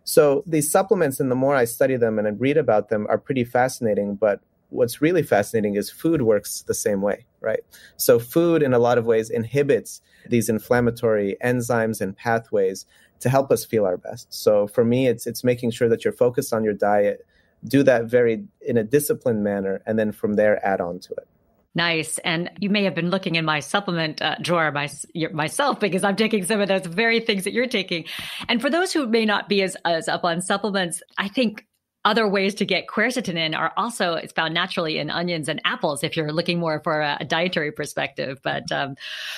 So 0.05 0.45
these 0.47 0.71
supplements, 0.71 1.19
and 1.19 1.31
the 1.31 1.35
more 1.35 1.57
I 1.57 1.65
study 1.65 1.97
them 1.97 2.19
and 2.19 2.29
I 2.29 2.33
read 2.33 2.59
about 2.59 2.91
them, 2.91 3.07
are 3.09 3.19
pretty 3.19 3.43
fascinating. 3.43 4.17
But 4.17 4.41
what's 4.69 5.01
really 5.01 5.23
fascinating 5.23 5.77
is 5.77 5.91
food 5.91 6.23
works 6.23 6.63
the 6.63 6.75
same 6.75 7.01
way, 7.01 7.25
right? 7.45 7.61
So 7.97 8.19
food, 8.19 8.63
in 8.63 8.73
a 8.73 8.79
lot 8.79 8.99
of 8.99 9.05
ways, 9.05 9.31
inhibits 9.31 10.01
these 10.29 10.49
inflammatory 10.49 11.37
enzymes 11.45 12.01
and 12.01 12.17
pathways 12.17 12.87
to 13.21 13.29
help 13.29 13.51
us 13.51 13.65
feel 13.65 13.85
our 13.85 13.97
best. 13.97 14.33
So 14.33 14.67
for 14.67 14.85
me, 14.85 15.07
it's 15.07 15.27
it's 15.27 15.45
making 15.45 15.71
sure 15.71 15.89
that 15.89 16.05
you're 16.05 16.13
focused 16.13 16.53
on 16.53 16.65
your 16.65 16.75
diet, 16.75 17.27
do 17.67 17.83
that 17.83 18.07
very 18.07 18.45
in 18.61 18.77
a 18.77 18.85
disciplined 18.85 19.45
manner, 19.45 19.83
and 19.87 19.99
then 19.99 20.13
from 20.13 20.35
there 20.35 20.65
add 20.67 20.81
on 20.81 20.99
to 21.01 21.13
it. 21.13 21.29
Nice. 21.75 22.19
And 22.19 22.51
you 22.61 22.71
may 22.71 22.85
have 22.85 22.95
been 22.95 23.11
looking 23.11 23.35
in 23.35 23.45
my 23.45 23.59
supplement 23.59 24.23
uh, 24.23 24.37
drawer 24.41 24.71
my, 24.71 24.89
myself 25.33 25.81
because 25.81 26.05
I'm 26.05 26.15
taking 26.15 26.45
some 26.45 26.61
of 26.61 26.69
those 26.69 26.87
very 26.87 27.19
things 27.19 27.45
that 27.45 27.53
you're 27.53 27.67
taking. 27.67 28.05
And 28.49 28.61
for 28.61 28.71
those 28.71 28.93
who 28.93 29.09
may 29.09 29.25
not 29.25 29.49
be 29.49 29.61
as, 29.63 29.77
as 29.85 30.09
up 30.09 30.25
on 30.25 30.41
supplements, 30.41 31.03
I 31.19 31.27
think 31.27 31.67
other 32.05 32.29
ways 32.29 32.55
to 32.55 32.65
get 32.65 32.87
quercetin 32.87 33.37
in 33.37 33.55
are 33.55 33.73
also 33.77 34.15
it's 34.15 34.33
found 34.33 34.53
naturally 34.55 34.99
in 34.99 35.11
onions 35.11 35.49
and 35.49 35.61
apples 35.65 36.05
if 36.05 36.17
you're 36.17 36.33
looking 36.33 36.59
more 36.59 36.81
for 36.85 37.01
a, 37.01 37.17
a 37.21 37.25
dietary 37.25 37.73
perspective 37.73 38.39
but 38.43 38.71
um, 38.73 38.95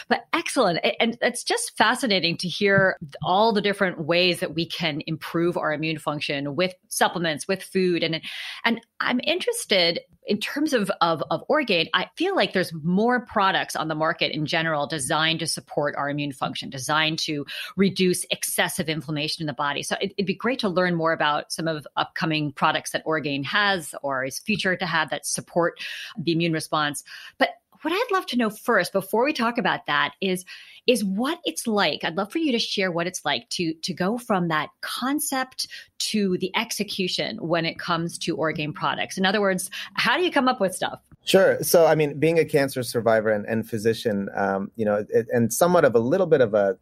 but 0.08 0.26
excellent 0.32 0.78
and 1.00 1.16
it's 1.22 1.44
just 1.44 1.76
fascinating 1.76 2.36
to 2.36 2.48
hear 2.48 2.98
all 3.22 3.52
the 3.52 3.60
different 3.60 4.00
ways 4.00 4.40
that 4.40 4.54
we 4.54 4.66
can 4.66 5.02
improve 5.06 5.56
our 5.56 5.72
immune 5.72 5.98
function 5.98 6.56
with 6.56 6.74
supplements 6.88 7.46
with 7.46 7.62
food 7.62 8.02
and 8.02 8.20
and 8.64 8.80
i'm 9.00 9.20
interested 9.24 10.00
in 10.26 10.38
terms 10.38 10.72
of, 10.72 10.90
of, 11.00 11.22
of 11.30 11.44
Orgain, 11.48 11.88
I 11.94 12.08
feel 12.16 12.34
like 12.34 12.52
there's 12.52 12.72
more 12.82 13.24
products 13.24 13.76
on 13.76 13.88
the 13.88 13.94
market 13.94 14.32
in 14.32 14.44
general 14.44 14.86
designed 14.86 15.40
to 15.40 15.46
support 15.46 15.94
our 15.96 16.10
immune 16.10 16.32
function, 16.32 16.68
designed 16.68 17.20
to 17.20 17.46
reduce 17.76 18.26
excessive 18.30 18.88
inflammation 18.88 19.42
in 19.42 19.46
the 19.46 19.52
body. 19.52 19.82
So 19.82 19.96
it, 20.00 20.14
would 20.18 20.26
be 20.26 20.34
great 20.34 20.58
to 20.60 20.68
learn 20.68 20.96
more 20.96 21.12
about 21.12 21.52
some 21.52 21.68
of 21.68 21.86
upcoming 21.96 22.52
products 22.56 22.90
that 22.90 23.02
Orgain 23.04 23.44
has 23.44 23.94
or 24.02 24.24
is 24.24 24.38
future 24.38 24.76
to 24.76 24.86
have 24.86 25.10
that 25.10 25.26
support 25.26 25.78
the 26.18 26.32
immune 26.32 26.52
response. 26.52 27.04
But 27.38 27.50
what 27.82 27.92
I'd 27.92 28.08
love 28.12 28.26
to 28.26 28.36
know 28.36 28.50
first, 28.50 28.92
before 28.92 29.24
we 29.24 29.32
talk 29.32 29.58
about 29.58 29.86
that, 29.86 30.14
is 30.20 30.44
is 30.86 31.04
what 31.04 31.38
it's 31.44 31.66
like. 31.66 32.04
I'd 32.04 32.16
love 32.16 32.32
for 32.32 32.38
you 32.38 32.52
to 32.52 32.58
share 32.58 32.90
what 32.90 33.06
it's 33.06 33.24
like 33.24 33.48
to 33.50 33.74
to 33.74 33.94
go 33.94 34.18
from 34.18 34.48
that 34.48 34.70
concept 34.80 35.68
to 35.98 36.36
the 36.38 36.50
execution 36.56 37.36
when 37.38 37.64
it 37.64 37.78
comes 37.78 38.18
to 38.18 38.36
Orgain 38.36 38.72
products. 38.72 39.18
In 39.18 39.26
other 39.26 39.40
words, 39.40 39.70
how 39.94 40.16
do 40.16 40.24
you 40.24 40.30
come 40.30 40.48
up 40.48 40.60
with 40.60 40.74
stuff? 40.74 41.00
Sure. 41.24 41.62
So, 41.62 41.86
I 41.86 41.96
mean, 41.96 42.20
being 42.20 42.38
a 42.38 42.44
cancer 42.44 42.82
survivor 42.84 43.30
and, 43.30 43.44
and 43.46 43.68
physician, 43.68 44.28
um, 44.34 44.70
you 44.76 44.84
know, 44.84 45.04
it, 45.08 45.26
and 45.32 45.52
somewhat 45.52 45.84
of 45.84 45.94
a 45.96 45.98
little 45.98 46.26
bit 46.26 46.40
of 46.40 46.54
a 46.54 46.78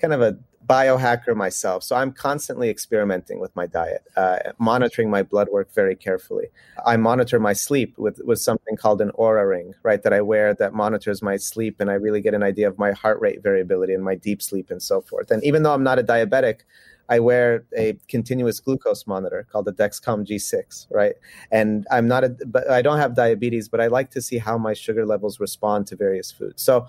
kind 0.00 0.14
of 0.14 0.22
a 0.22 0.38
biohacker 0.68 1.34
myself, 1.34 1.82
so 1.82 1.96
I'm 1.96 2.12
constantly 2.12 2.68
experimenting 2.68 3.40
with 3.40 3.54
my 3.56 3.66
diet, 3.66 4.02
uh, 4.16 4.38
monitoring 4.58 5.10
my 5.10 5.22
blood 5.22 5.48
work 5.50 5.72
very 5.72 5.96
carefully. 5.96 6.46
I 6.84 6.96
monitor 6.96 7.40
my 7.40 7.54
sleep 7.54 7.96
with 7.96 8.20
with 8.24 8.38
something 8.38 8.76
called 8.76 9.00
an 9.00 9.10
Oura 9.18 9.48
ring, 9.48 9.74
right, 9.82 10.02
that 10.02 10.12
I 10.12 10.20
wear 10.20 10.54
that 10.54 10.74
monitors 10.74 11.22
my 11.22 11.36
sleep, 11.36 11.80
and 11.80 11.90
I 11.90 11.94
really 11.94 12.20
get 12.20 12.34
an 12.34 12.42
idea 12.42 12.68
of 12.68 12.78
my 12.78 12.92
heart 12.92 13.20
rate 13.20 13.42
variability 13.42 13.94
and 13.94 14.04
my 14.04 14.14
deep 14.14 14.42
sleep 14.42 14.70
and 14.70 14.82
so 14.82 15.00
forth. 15.00 15.30
And 15.30 15.42
even 15.42 15.62
though 15.62 15.72
I'm 15.72 15.84
not 15.84 15.98
a 15.98 16.02
diabetic, 16.02 16.60
I 17.08 17.20
wear 17.20 17.64
a 17.76 17.96
continuous 18.08 18.60
glucose 18.60 19.06
monitor 19.06 19.46
called 19.50 19.64
the 19.64 19.72
Dexcom 19.72 20.26
G6, 20.26 20.86
right? 20.90 21.14
And 21.50 21.86
I'm 21.90 22.06
not 22.06 22.24
a, 22.24 22.28
but 22.46 22.68
I 22.70 22.82
don't 22.82 22.98
have 22.98 23.16
diabetes, 23.16 23.68
but 23.68 23.80
I 23.80 23.86
like 23.86 24.10
to 24.10 24.20
see 24.20 24.36
how 24.36 24.58
my 24.58 24.74
sugar 24.74 25.06
levels 25.06 25.40
respond 25.40 25.86
to 25.86 25.96
various 25.96 26.30
foods. 26.30 26.62
So 26.62 26.86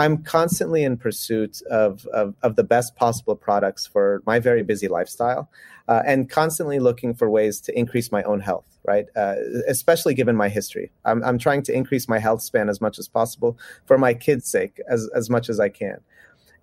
I'm 0.00 0.22
constantly 0.22 0.82
in 0.82 0.96
pursuit 0.96 1.60
of, 1.70 2.06
of, 2.06 2.34
of, 2.42 2.56
the 2.56 2.64
best 2.64 2.96
possible 2.96 3.36
products 3.36 3.86
for 3.86 4.22
my 4.24 4.38
very 4.38 4.62
busy 4.62 4.88
lifestyle 4.88 5.50
uh, 5.88 6.02
and 6.06 6.30
constantly 6.30 6.78
looking 6.78 7.12
for 7.12 7.28
ways 7.28 7.60
to 7.60 7.78
increase 7.78 8.10
my 8.10 8.22
own 8.22 8.40
health, 8.40 8.64
right? 8.86 9.04
Uh, 9.14 9.34
especially 9.68 10.14
given 10.14 10.34
my 10.34 10.48
history. 10.48 10.90
I'm, 11.04 11.22
I'm 11.22 11.36
trying 11.36 11.62
to 11.64 11.74
increase 11.74 12.08
my 12.08 12.18
health 12.18 12.40
span 12.40 12.70
as 12.70 12.80
much 12.80 12.98
as 12.98 13.08
possible 13.08 13.58
for 13.84 13.98
my 13.98 14.14
kids' 14.14 14.48
sake, 14.50 14.80
as, 14.88 15.06
as 15.14 15.28
much 15.28 15.50
as 15.50 15.60
I 15.60 15.68
can. 15.68 15.98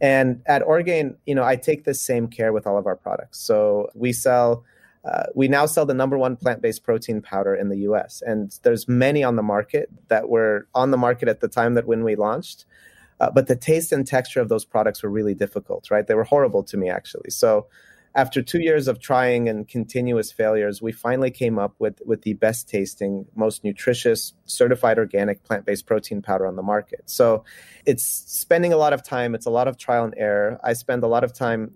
And 0.01 0.41
at 0.47 0.63
Orgain, 0.63 1.15
you 1.27 1.35
know, 1.35 1.43
I 1.43 1.57
take 1.57 1.83
the 1.83 1.93
same 1.93 2.29
care 2.29 2.51
with 2.51 2.65
all 2.65 2.79
of 2.79 2.87
our 2.87 2.95
products. 2.95 3.37
So 3.39 3.91
we 3.93 4.13
sell. 4.13 4.63
Uh, 5.05 5.27
we 5.35 5.47
now 5.47 5.65
sell 5.65 5.85
the 5.85 5.93
number 5.93 6.17
one 6.17 6.35
plant-based 6.35 6.83
protein 6.83 7.21
powder 7.21 7.55
in 7.55 7.69
the 7.69 7.77
U.S. 7.89 8.21
and 8.25 8.59
there's 8.63 8.89
many 8.89 9.23
on 9.23 9.37
the 9.37 9.43
market 9.43 9.89
that 10.09 10.27
were 10.27 10.67
on 10.75 10.91
the 10.91 10.97
market 10.97 11.29
at 11.29 11.39
the 11.39 11.47
time 11.47 11.75
that 11.75 11.87
when 11.87 12.03
we 12.03 12.17
launched, 12.17 12.65
uh, 13.19 13.31
but 13.31 13.47
the 13.47 13.55
taste 13.55 13.91
and 13.91 14.05
texture 14.05 14.41
of 14.41 14.49
those 14.49 14.65
products 14.65 15.03
were 15.03 15.09
really 15.09 15.33
difficult, 15.33 15.89
right? 15.89 16.05
They 16.05 16.13
were 16.13 16.23
horrible 16.23 16.63
to 16.63 16.77
me, 16.77 16.89
actually. 16.89 17.29
So 17.29 17.67
after 18.15 18.41
two 18.41 18.59
years 18.59 18.87
of 18.87 18.99
trying 18.99 19.47
and 19.47 19.67
continuous 19.67 20.31
failures, 20.31 20.81
we 20.81 20.91
finally 20.91 21.29
came 21.29 21.59
up 21.59 21.75
with, 21.77 22.01
with 22.05 22.23
the 22.23 22.33
best 22.33 22.67
tasting, 22.67 23.25
most 23.35 23.63
nutritious, 23.63 24.33
certified 24.45 24.97
organic 24.97 25.43
plant 25.43 25.65
based 25.65 25.85
protein 25.85 26.21
powder 26.21 26.47
on 26.47 26.55
the 26.55 26.63
market. 26.63 27.03
So 27.05 27.43
it's 27.85 28.03
spending 28.03 28.73
a 28.73 28.77
lot 28.77 28.93
of 28.93 29.03
time, 29.03 29.35
it's 29.35 29.45
a 29.45 29.51
lot 29.51 29.67
of 29.67 29.77
trial 29.77 30.05
and 30.05 30.15
error. 30.17 30.59
I 30.63 30.73
spend 30.73 31.03
a 31.03 31.07
lot 31.07 31.23
of 31.23 31.33
time 31.33 31.73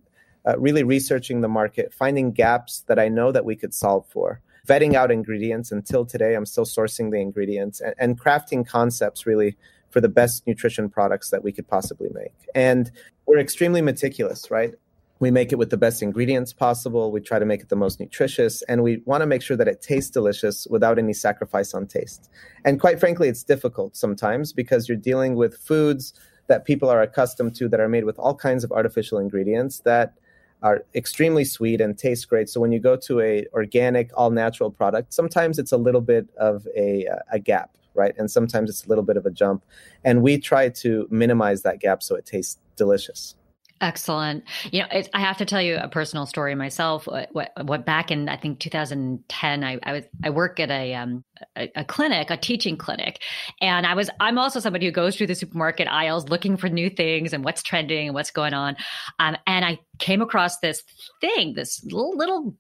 uh, 0.48 0.58
really 0.60 0.84
researching 0.84 1.42
the 1.42 1.48
market, 1.48 1.94
finding 1.94 2.32
gaps 2.32 2.84
that 2.88 2.98
I 2.98 3.08
know 3.08 3.32
that 3.32 3.46
we 3.46 3.56
could 3.56 3.74
solve 3.74 4.08
for 4.08 4.42
vetting 4.68 4.94
out 4.94 5.12
ingredients 5.12 5.72
until 5.72 6.06
today 6.06 6.36
i'm 6.36 6.46
still 6.46 6.66
sourcing 6.66 7.12
the 7.12 7.20
ingredients 7.20 7.82
and, 7.82 7.96
and 7.98 8.22
crafting 8.22 8.66
concepts 8.66 9.26
really 9.26 9.58
for 9.92 10.02
the 10.02 10.10
best 10.10 10.48
nutrition 10.48 10.90
products 10.90 11.30
that 11.30 11.44
we 11.44 11.52
could 11.52 11.68
possibly 11.68 12.10
make. 12.14 12.34
And 12.56 12.92
we're 13.26 13.40
extremely 13.40 13.82
meticulous, 13.82 14.50
right? 14.50 14.74
We 15.20 15.30
make 15.30 15.52
it 15.52 15.58
with 15.58 15.70
the 15.70 15.78
best 15.78 16.02
ingredients 16.02 16.52
possible. 16.52 17.12
We 17.12 17.22
try 17.22 17.38
to 17.38 17.46
make 17.46 17.62
it 17.62 17.70
the 17.70 17.76
most 17.76 18.00
nutritious, 18.00 18.64
and 18.64 18.82
we 18.82 19.04
want 19.06 19.22
to 19.22 19.28
make 19.28 19.44
sure 19.44 19.56
that 19.56 19.68
it 19.68 19.82
tastes 19.82 20.10
delicious 20.10 20.66
without 20.70 20.98
any 20.98 21.14
sacrifice 21.14 21.76
on 21.76 21.86
taste. 21.86 22.30
And 22.66 22.80
quite 22.80 23.00
frankly, 23.00 23.28
it's 23.28 23.44
difficult 23.44 23.96
sometimes 23.96 24.52
because 24.52 24.90
you're 24.90 24.98
dealing 24.98 25.36
with 25.36 25.56
foods 25.58 26.14
that 26.48 26.66
people 26.66 26.90
are 26.90 27.02
accustomed 27.02 27.56
to 27.56 27.70
that 27.70 27.80
are 27.80 27.88
made 27.88 28.04
with 28.04 28.18
all 28.18 28.34
kinds 28.34 28.64
of 28.64 28.72
artificial 28.72 29.20
ingredients 29.20 29.82
that 29.86 30.16
are 30.64 30.84
extremely 30.96 31.46
sweet 31.46 31.82
and 31.82 31.98
taste 31.98 32.28
great. 32.28 32.50
So 32.50 32.60
when 32.60 32.72
you 32.72 32.80
go 32.80 32.96
to 32.96 33.22
a 33.22 33.46
organic, 33.54 34.12
all 34.16 34.32
natural 34.32 34.70
product, 34.70 35.14
sometimes 35.14 35.60
it's 35.60 35.72
a 35.72 35.78
little 35.78 36.02
bit 36.02 36.28
of 36.38 36.68
a, 36.76 37.08
a 37.32 37.40
gap, 37.40 37.78
right? 37.94 38.14
And 38.18 38.30
sometimes 38.30 38.70
it's 38.70 38.86
a 38.86 38.90
little 38.90 39.04
bit 39.04 39.18
of 39.18 39.26
a 39.26 39.32
jump. 39.32 39.64
And 40.04 40.22
we 40.22 40.38
try 40.38 40.70
to 40.70 41.08
minimize 41.10 41.62
that 41.64 41.80
gap 41.80 42.04
so 42.04 42.16
it 42.16 42.26
tastes 42.26 42.60
delicious. 42.76 43.36
Excellent. 43.82 44.44
You 44.72 44.82
know, 44.82 44.88
it, 44.92 45.10
I 45.12 45.22
have 45.22 45.38
to 45.38 45.46
tell 45.46 45.62
you 45.62 45.76
a 45.76 45.88
personal 45.88 46.28
story 46.28 46.54
myself. 46.54 47.08
What, 47.08 47.52
what 47.64 47.84
back 47.84 48.12
in 48.12 48.30
I 48.30 48.38
think 48.38 48.60
2010, 48.60 49.64
I, 49.64 49.80
I 49.82 49.94
was 49.94 50.04
I 50.24 50.30
work 50.30 50.60
at 50.60 50.70
a, 50.70 50.94
um, 50.94 51.24
a, 51.58 51.72
a 51.76 51.84
clinic, 51.84 52.30
a 52.30 52.38
teaching 52.38 52.78
clinic, 52.78 53.20
and 53.60 53.88
I 53.88 53.96
was 53.96 54.12
I'm 54.20 54.38
also 54.38 54.60
somebody 54.60 54.86
who 54.86 54.92
goes 54.92 55.16
through 55.16 55.28
the 55.28 55.36
supermarket 55.36 55.88
aisles 55.88 56.30
looking 56.30 56.58
for 56.58 56.70
new 56.70 56.92
things 56.92 57.34
and 57.34 57.44
what's 57.44 57.64
trending 57.64 58.10
and 58.10 58.14
what's 58.14 58.30
going 58.30 58.54
on. 58.54 58.76
Um, 59.18 59.36
and 59.48 59.66
I 59.66 59.80
came 59.98 60.22
across 60.22 60.60
this 60.60 60.84
thing, 61.20 61.56
this 61.56 61.84
little 61.84 62.16
little 62.16 62.56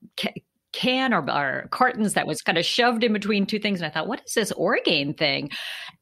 can 0.74 1.14
or, 1.14 1.30
or, 1.30 1.68
cartons 1.72 2.14
that 2.14 2.28
was 2.28 2.42
kind 2.42 2.58
of 2.58 2.66
shoved 2.66 3.04
in 3.04 3.14
between 3.14 3.46
two 3.46 3.60
things. 3.60 3.80
And 3.80 3.88
I 3.88 3.90
thought, 3.90 4.08
what 4.08 4.22
is 4.26 4.34
this 4.34 4.52
Orgain 4.54 5.14
thing? 5.14 5.50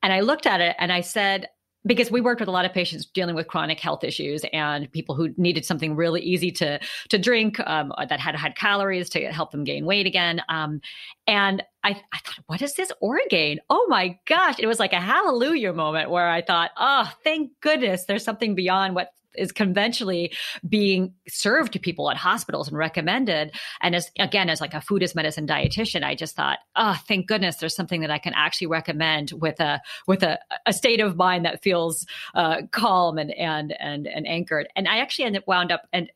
And 0.03 0.13
I 0.13 0.21
looked 0.21 0.45
at 0.45 0.61
it 0.61 0.75
and 0.79 0.91
I 0.91 1.01
said, 1.01 1.47
because 1.85 2.11
we 2.11 2.19
worked 2.19 2.41
with 2.41 2.49
a 2.49 2.51
lot 2.51 2.65
of 2.65 2.73
patients 2.73 3.05
dealing 3.05 3.35
with 3.35 3.47
chronic 3.47 3.79
health 3.79 4.03
issues 4.03 4.43
and 4.51 4.91
people 4.91 5.15
who 5.15 5.29
needed 5.37 5.63
something 5.63 5.95
really 5.95 6.21
easy 6.21 6.51
to 6.51 6.79
to 7.07 7.17
drink 7.17 7.59
um, 7.61 7.93
that 8.09 8.19
had 8.19 8.35
had 8.35 8.55
calories 8.55 9.09
to 9.09 9.31
help 9.31 9.51
them 9.51 9.63
gain 9.63 9.85
weight 9.85 10.05
again. 10.05 10.41
Um, 10.49 10.81
and 11.25 11.63
I, 11.83 11.91
I 12.11 12.19
thought, 12.19 12.43
what 12.47 12.61
is 12.61 12.73
this 12.73 12.91
Orgain? 12.99 13.59
Oh 13.69 13.85
my 13.87 14.19
gosh! 14.27 14.59
It 14.59 14.67
was 14.67 14.79
like 14.79 14.93
a 14.93 14.99
hallelujah 14.99 15.73
moment 15.73 16.09
where 16.09 16.29
I 16.29 16.41
thought, 16.41 16.71
oh, 16.77 17.09
thank 17.23 17.51
goodness, 17.61 18.05
there's 18.05 18.25
something 18.25 18.55
beyond 18.55 18.93
what 18.93 19.11
is 19.39 19.51
conventionally 19.51 20.33
being 20.67 21.13
served 21.27 21.73
to 21.73 21.79
people 21.79 22.11
at 22.11 22.17
hospitals 22.17 22.67
and 22.67 22.77
recommended. 22.77 23.55
And 23.81 23.95
as 23.95 24.11
again, 24.19 24.49
as 24.49 24.61
like 24.61 24.73
a 24.73 24.81
food 24.81 25.03
as 25.03 25.15
medicine 25.15 25.47
dietitian, 25.47 26.03
I 26.03 26.15
just 26.15 26.35
thought, 26.35 26.59
oh, 26.75 26.97
thank 27.07 27.27
goodness 27.27 27.57
there's 27.57 27.75
something 27.75 28.01
that 28.01 28.11
I 28.11 28.19
can 28.19 28.33
actually 28.35 28.67
recommend 28.67 29.31
with 29.31 29.59
a 29.59 29.81
with 30.07 30.23
a, 30.23 30.39
a 30.65 30.73
state 30.73 30.99
of 30.99 31.15
mind 31.15 31.45
that 31.45 31.63
feels 31.63 32.05
uh, 32.35 32.63
calm 32.71 33.17
and 33.17 33.31
and 33.31 33.73
and 33.79 34.07
and 34.07 34.27
anchored. 34.27 34.67
And 34.75 34.87
I 34.87 34.99
actually 34.99 35.25
ended 35.25 35.43
wound 35.47 35.71
up 35.71 35.87
and 35.93 36.11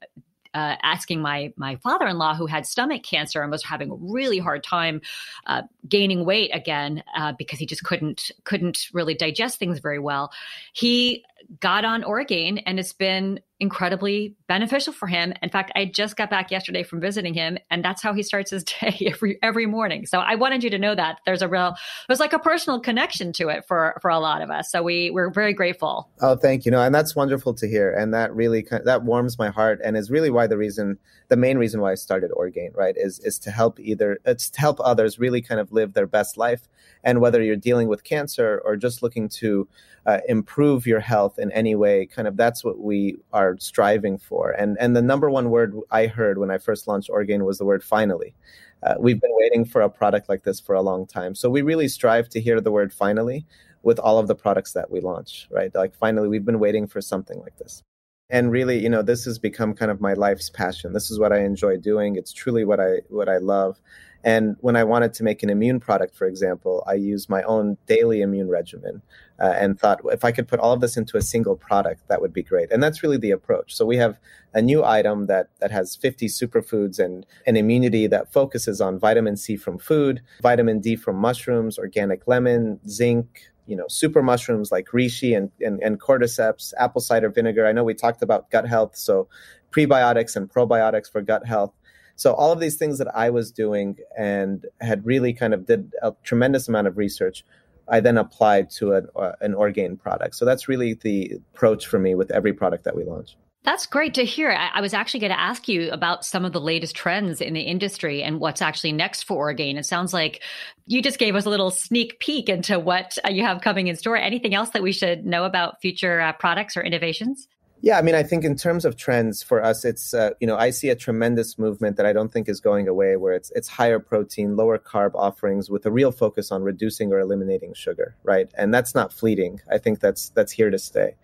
uh, 0.53 0.75
asking 0.83 1.21
my 1.21 1.51
my 1.55 1.75
father-in-law 1.77 2.35
who 2.35 2.45
had 2.45 2.65
stomach 2.65 3.03
cancer 3.03 3.41
and 3.41 3.51
was 3.51 3.63
having 3.63 3.89
a 3.89 3.95
really 3.95 4.37
hard 4.37 4.63
time 4.63 5.01
uh, 5.47 5.63
gaining 5.87 6.25
weight 6.25 6.51
again 6.53 7.03
uh, 7.17 7.33
because 7.37 7.59
he 7.59 7.65
just 7.65 7.83
couldn't 7.83 8.31
couldn't 8.43 8.87
really 8.93 9.15
digest 9.15 9.57
things 9.57 9.79
very 9.79 9.99
well. 9.99 10.31
He 10.73 11.25
got 11.59 11.85
on 11.85 12.03
Orgain 12.03 12.59
and 12.59 12.79
it's 12.79 12.93
been 12.93 13.39
incredibly 13.59 14.35
beneficial 14.47 14.91
for 14.91 15.07
him. 15.07 15.33
In 15.41 15.49
fact, 15.49 15.71
I 15.73 15.85
just 15.85 16.17
got 16.17 16.29
back 16.29 16.51
yesterday 16.51 16.83
from 16.83 16.99
visiting 16.99 17.33
him 17.33 17.57
and 17.71 17.83
that's 17.83 18.01
how 18.01 18.13
he 18.13 18.21
starts 18.21 18.51
his 18.51 18.63
day 18.81 19.07
every 19.07 19.39
every 19.41 19.65
morning. 19.65 20.05
So 20.05 20.19
I 20.19 20.35
wanted 20.35 20.63
you 20.63 20.69
to 20.71 20.77
know 20.77 20.93
that 20.95 21.19
there's 21.25 21.41
a 21.41 21.47
real 21.47 21.75
there's 22.07 22.19
like 22.19 22.33
a 22.33 22.39
personal 22.39 22.79
connection 22.79 23.31
to 23.33 23.49
it 23.49 23.65
for 23.65 23.97
for 24.01 24.09
a 24.09 24.19
lot 24.19 24.41
of 24.41 24.49
us. 24.49 24.69
So 24.71 24.83
we 24.83 25.11
we're 25.11 25.29
very 25.29 25.53
grateful. 25.53 26.09
Oh, 26.21 26.35
thank 26.35 26.65
you. 26.65 26.71
No, 26.71 26.81
and 26.81 26.93
that's 26.93 27.15
wonderful 27.15 27.53
to 27.55 27.67
hear 27.67 27.93
and 27.93 28.13
that 28.13 28.35
really 28.35 28.67
that 28.83 29.03
warms 29.03 29.39
my 29.39 29.49
heart 29.49 29.79
and 29.83 29.95
is 29.95 30.11
really 30.11 30.29
why 30.29 30.47
the 30.47 30.57
reason 30.57 30.97
the 31.29 31.37
main 31.37 31.57
reason 31.57 31.79
why 31.79 31.93
I 31.93 31.95
started 31.95 32.31
Orgain, 32.31 32.71
right, 32.75 32.95
is 32.97 33.19
is 33.19 33.39
to 33.39 33.51
help 33.51 33.79
either 33.79 34.19
it's 34.25 34.49
to 34.49 34.59
help 34.59 34.79
others 34.81 35.19
really 35.19 35.41
kind 35.41 35.61
of 35.61 35.71
live 35.71 35.93
their 35.93 36.07
best 36.07 36.37
life 36.37 36.67
and 37.03 37.21
whether 37.21 37.41
you're 37.41 37.55
dealing 37.55 37.87
with 37.87 38.03
cancer 38.03 38.61
or 38.65 38.75
just 38.75 39.01
looking 39.01 39.29
to 39.29 39.67
uh, 40.05 40.19
improve 40.27 40.85
your 40.85 40.99
health 40.99 41.39
in 41.39 41.51
any 41.51 41.75
way 41.75 42.05
kind 42.05 42.27
of 42.27 42.35
that's 42.35 42.63
what 42.63 42.79
we 42.79 43.17
are 43.31 43.57
striving 43.59 44.17
for. 44.17 44.51
And 44.51 44.77
and 44.79 44.95
the 44.95 45.01
number 45.01 45.29
one 45.29 45.49
word 45.49 45.75
i 45.91 46.07
heard 46.07 46.37
when 46.37 46.51
i 46.51 46.57
first 46.57 46.87
launched 46.87 47.09
orgain 47.09 47.45
was 47.45 47.57
the 47.57 47.65
word 47.65 47.83
finally. 47.83 48.35
Uh, 48.83 48.95
we've 48.99 49.21
been 49.21 49.31
waiting 49.35 49.63
for 49.63 49.81
a 49.81 49.89
product 49.89 50.27
like 50.27 50.43
this 50.43 50.59
for 50.59 50.75
a 50.75 50.81
long 50.81 51.07
time. 51.07 51.35
So 51.35 51.49
we 51.49 51.61
really 51.61 51.87
strive 51.87 52.27
to 52.29 52.41
hear 52.41 52.59
the 52.59 52.71
word 52.71 52.91
finally 52.91 53.45
with 53.81 53.97
all 53.97 54.19
of 54.19 54.27
the 54.27 54.35
products 54.35 54.73
that 54.73 54.91
we 54.91 54.99
launch 54.99 55.47
right? 55.51 55.73
Like 55.73 55.95
finally 55.95 56.27
we've 56.27 56.45
been 56.45 56.59
waiting 56.59 56.87
for 56.87 57.01
something 57.01 57.39
like 57.39 57.57
this. 57.57 57.81
And 58.29 58.51
really 58.51 58.79
you 58.79 58.89
know 58.89 59.01
this 59.03 59.25
has 59.25 59.39
become 59.39 59.73
kind 59.73 59.91
of 59.91 60.01
my 60.01 60.13
life's 60.13 60.49
passion. 60.49 60.93
This 60.93 61.11
is 61.11 61.19
what 61.19 61.31
i 61.31 61.39
enjoy 61.39 61.77
doing. 61.77 62.15
It's 62.17 62.33
truly 62.33 62.65
what 62.65 62.79
i 62.79 63.01
what 63.09 63.29
i 63.29 63.37
love 63.37 63.79
and 64.23 64.55
when 64.61 64.75
I 64.75 64.83
wanted 64.83 65.13
to 65.15 65.23
make 65.23 65.43
an 65.43 65.49
immune 65.49 65.79
product, 65.79 66.15
for 66.15 66.25
example, 66.25 66.83
I 66.87 66.93
used 66.93 67.29
my 67.29 67.43
own 67.43 67.77
daily 67.87 68.21
immune 68.21 68.47
regimen 68.47 69.01
uh, 69.39 69.53
and 69.57 69.77
thought 69.77 69.99
if 70.05 70.23
I 70.23 70.31
could 70.31 70.47
put 70.47 70.59
all 70.59 70.71
of 70.71 70.79
this 70.79 70.95
into 70.95 71.17
a 71.17 71.21
single 71.21 71.57
product, 71.57 72.07
that 72.07 72.21
would 72.21 72.31
be 72.31 72.43
great. 72.43 72.71
And 72.71 72.81
that's 72.81 73.03
really 73.03 73.17
the 73.17 73.31
approach. 73.31 73.75
So 73.75 73.85
we 73.85 73.97
have 73.97 74.19
a 74.53 74.61
new 74.61 74.83
item 74.83 75.25
that 75.27 75.49
that 75.59 75.71
has 75.71 75.95
50 75.95 76.27
superfoods 76.27 76.99
and 76.99 77.25
an 77.45 77.57
immunity 77.57 78.07
that 78.07 78.31
focuses 78.31 78.79
on 78.79 78.97
vitamin 78.97 79.35
C 79.35 79.57
from 79.57 79.77
food, 79.77 80.21
vitamin 80.41 80.79
D 80.79 80.95
from 80.95 81.17
mushrooms, 81.17 81.77
organic 81.77 82.25
lemon, 82.25 82.79
zinc, 82.87 83.49
you 83.65 83.75
know, 83.75 83.87
super 83.89 84.21
mushrooms 84.21 84.71
like 84.71 84.87
reishi 84.87 85.35
and, 85.35 85.51
and, 85.59 85.81
and 85.81 85.99
cordyceps, 85.99 86.73
apple 86.79 87.01
cider 87.01 87.29
vinegar. 87.29 87.65
I 87.65 87.71
know 87.71 87.83
we 87.83 87.93
talked 87.93 88.21
about 88.21 88.49
gut 88.51 88.67
health, 88.67 88.95
so 88.95 89.27
prebiotics 89.71 90.35
and 90.35 90.49
probiotics 90.49 91.11
for 91.11 91.21
gut 91.21 91.45
health. 91.45 91.73
So 92.15 92.33
all 92.33 92.51
of 92.51 92.59
these 92.59 92.75
things 92.75 92.97
that 92.99 93.13
I 93.15 93.29
was 93.29 93.51
doing 93.51 93.97
and 94.17 94.65
had 94.81 95.05
really 95.05 95.33
kind 95.33 95.53
of 95.53 95.65
did 95.65 95.91
a 96.01 96.13
tremendous 96.23 96.67
amount 96.67 96.87
of 96.87 96.97
research, 96.97 97.43
I 97.87 97.99
then 97.99 98.17
applied 98.17 98.69
to 98.71 98.93
an, 98.93 99.07
uh, 99.15 99.33
an 99.41 99.53
Orgain 99.53 99.97
product. 99.97 100.35
So 100.35 100.45
that's 100.45 100.67
really 100.67 100.93
the 100.93 101.39
approach 101.53 101.87
for 101.87 101.99
me 101.99 102.15
with 102.15 102.31
every 102.31 102.53
product 102.53 102.83
that 102.85 102.95
we 102.95 103.03
launch. 103.03 103.35
That's 103.63 103.85
great 103.85 104.13
to 104.15 104.25
hear. 104.25 104.51
I, 104.51 104.71
I 104.75 104.81
was 104.81 104.93
actually 104.93 105.21
going 105.21 105.31
to 105.31 105.39
ask 105.39 105.69
you 105.69 105.89
about 105.91 106.25
some 106.25 106.43
of 106.43 106.51
the 106.51 106.59
latest 106.59 106.95
trends 106.95 107.39
in 107.39 107.53
the 107.53 107.61
industry 107.61 108.21
and 108.21 108.39
what's 108.39 108.61
actually 108.61 108.91
next 108.91 109.23
for 109.23 109.37
Orgain. 109.37 109.77
It 109.77 109.85
sounds 109.85 110.13
like 110.13 110.43
you 110.85 111.01
just 111.01 111.17
gave 111.17 111.35
us 111.35 111.45
a 111.45 111.49
little 111.49 111.71
sneak 111.71 112.19
peek 112.19 112.49
into 112.49 112.77
what 112.77 113.17
uh, 113.25 113.29
you 113.29 113.43
have 113.43 113.61
coming 113.61 113.87
in 113.87 113.95
store. 113.95 114.17
Anything 114.17 114.53
else 114.53 114.71
that 114.71 114.83
we 114.83 114.91
should 114.91 115.25
know 115.25 115.45
about 115.45 115.81
future 115.81 116.19
uh, 116.19 116.33
products 116.33 116.75
or 116.75 116.83
innovations? 116.83 117.47
Yeah, 117.83 117.97
I 117.97 118.01
mean, 118.01 118.15
I 118.15 118.23
think 118.23 118.45
in 118.45 118.55
terms 118.55 118.85
of 118.85 118.95
trends 118.95 119.43
for 119.43 119.61
us, 119.61 119.83
it's 119.83 120.13
uh, 120.13 120.29
you 120.39 120.47
know 120.47 120.55
I 120.55 120.69
see 120.69 120.87
a 120.87 120.95
tremendous 120.95 121.59
movement 121.59 121.97
that 121.97 122.05
I 122.05 122.13
don't 122.13 122.31
think 122.31 122.47
is 122.47 122.61
going 122.61 122.87
away, 122.87 123.17
where 123.17 123.33
it's 123.33 123.51
it's 123.51 123.67
higher 123.67 123.99
protein, 123.99 124.55
lower 124.55 124.79
carb 124.79 125.11
offerings 125.15 125.69
with 125.69 125.85
a 125.85 125.91
real 125.91 126.13
focus 126.13 126.49
on 126.49 126.63
reducing 126.63 127.11
or 127.11 127.19
eliminating 127.19 127.73
sugar, 127.73 128.15
right? 128.23 128.49
And 128.57 128.73
that's 128.73 128.95
not 128.95 129.11
fleeting. 129.11 129.59
I 129.69 129.79
think 129.79 129.99
that's 129.99 130.29
that's 130.29 130.53
here 130.53 130.69
to 130.69 130.79
stay. 130.79 131.15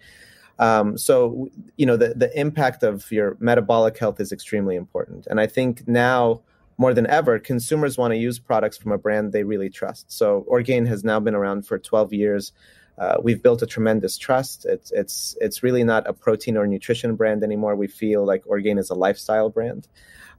Um, 0.59 0.97
so 0.97 1.47
you 1.77 1.85
know 1.85 1.95
the 1.95 2.13
the 2.13 2.37
impact 2.37 2.83
of 2.83 3.09
your 3.09 3.37
metabolic 3.39 3.97
health 3.97 4.19
is 4.19 4.33
extremely 4.33 4.75
important, 4.75 5.27
and 5.27 5.39
I 5.39 5.47
think 5.47 5.87
now 5.87 6.41
more 6.77 6.93
than 6.93 7.07
ever, 7.07 7.39
consumers 7.39 7.97
want 7.97 8.11
to 8.11 8.17
use 8.17 8.37
products 8.37 8.77
from 8.77 8.91
a 8.91 8.97
brand 8.97 9.31
they 9.31 9.45
really 9.45 9.69
trust. 9.69 10.11
So 10.11 10.43
Orgain 10.45 10.85
has 10.87 11.05
now 11.05 11.21
been 11.21 11.35
around 11.35 11.67
for 11.67 11.79
12 11.79 12.13
years. 12.13 12.51
Uh, 12.99 13.15
we've 13.23 13.41
built 13.41 13.61
a 13.61 13.65
tremendous 13.65 14.17
trust. 14.17 14.65
It's 14.65 14.91
it's 14.91 15.37
it's 15.39 15.63
really 15.63 15.83
not 15.83 16.07
a 16.07 16.13
protein 16.13 16.57
or 16.57 16.67
nutrition 16.67 17.15
brand 17.15 17.43
anymore. 17.43 17.75
We 17.75 17.87
feel 17.87 18.25
like 18.25 18.43
Orgain 18.45 18.77
is 18.77 18.89
a 18.89 18.95
lifestyle 18.95 19.49
brand. 19.49 19.87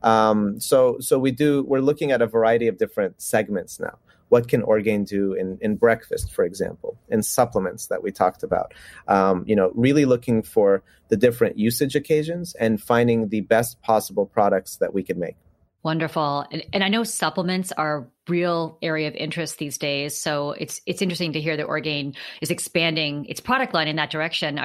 Um, 0.03 0.61
so 0.61 0.99
so 1.01 1.19
we 1.19 1.31
do 1.31 1.63
we're 1.63 1.81
looking 1.81 2.13
at 2.13 2.23
a 2.23 2.27
variety 2.27 2.69
of 2.69 2.77
different 2.79 3.21
segments 3.21 3.81
now. 3.81 3.99
What 4.29 4.47
can 4.47 4.63
Orgain 4.63 5.03
do 5.03 5.33
in, 5.33 5.59
in 5.61 5.75
breakfast, 5.75 6.33
for 6.33 6.45
example, 6.45 6.97
in 7.09 7.21
supplements 7.23 7.89
that 7.89 8.01
we 8.01 8.13
talked 8.13 8.45
about? 8.45 8.75
Um, 9.09 9.43
you 9.45 9.57
know, 9.57 9.73
really 9.75 10.05
looking 10.05 10.43
for 10.43 10.85
the 11.09 11.17
different 11.17 11.59
usage 11.59 11.97
occasions 11.97 12.55
and 12.55 12.81
finding 12.81 13.29
the 13.29 13.41
best 13.41 13.83
possible 13.83 14.27
products 14.27 14.77
that 14.77 14.95
we 14.95 15.03
can 15.03 15.19
make. 15.19 15.35
Wonderful. 15.83 16.45
And, 16.53 16.63
and, 16.75 16.85
I 16.85 16.89
know 16.89 17.05
supplements 17.05 17.73
are 17.73 17.99
a 18.01 18.07
real 18.29 18.77
area 18.83 19.09
of 19.09 19.15
interest 19.15 19.57
these 19.57 19.79
days. 19.79 20.15
So 20.15 20.51
it's 20.51 20.83
it's 20.85 21.01
interesting 21.01 21.33
to 21.33 21.41
hear 21.41 21.57
that 21.57 21.65
Orgain 21.65 22.15
is 22.43 22.51
expanding 22.51 23.25
its 23.25 23.41
product 23.41 23.73
line 23.73 23.89
in 23.89 23.97
that 23.97 24.11
direction. 24.11 24.61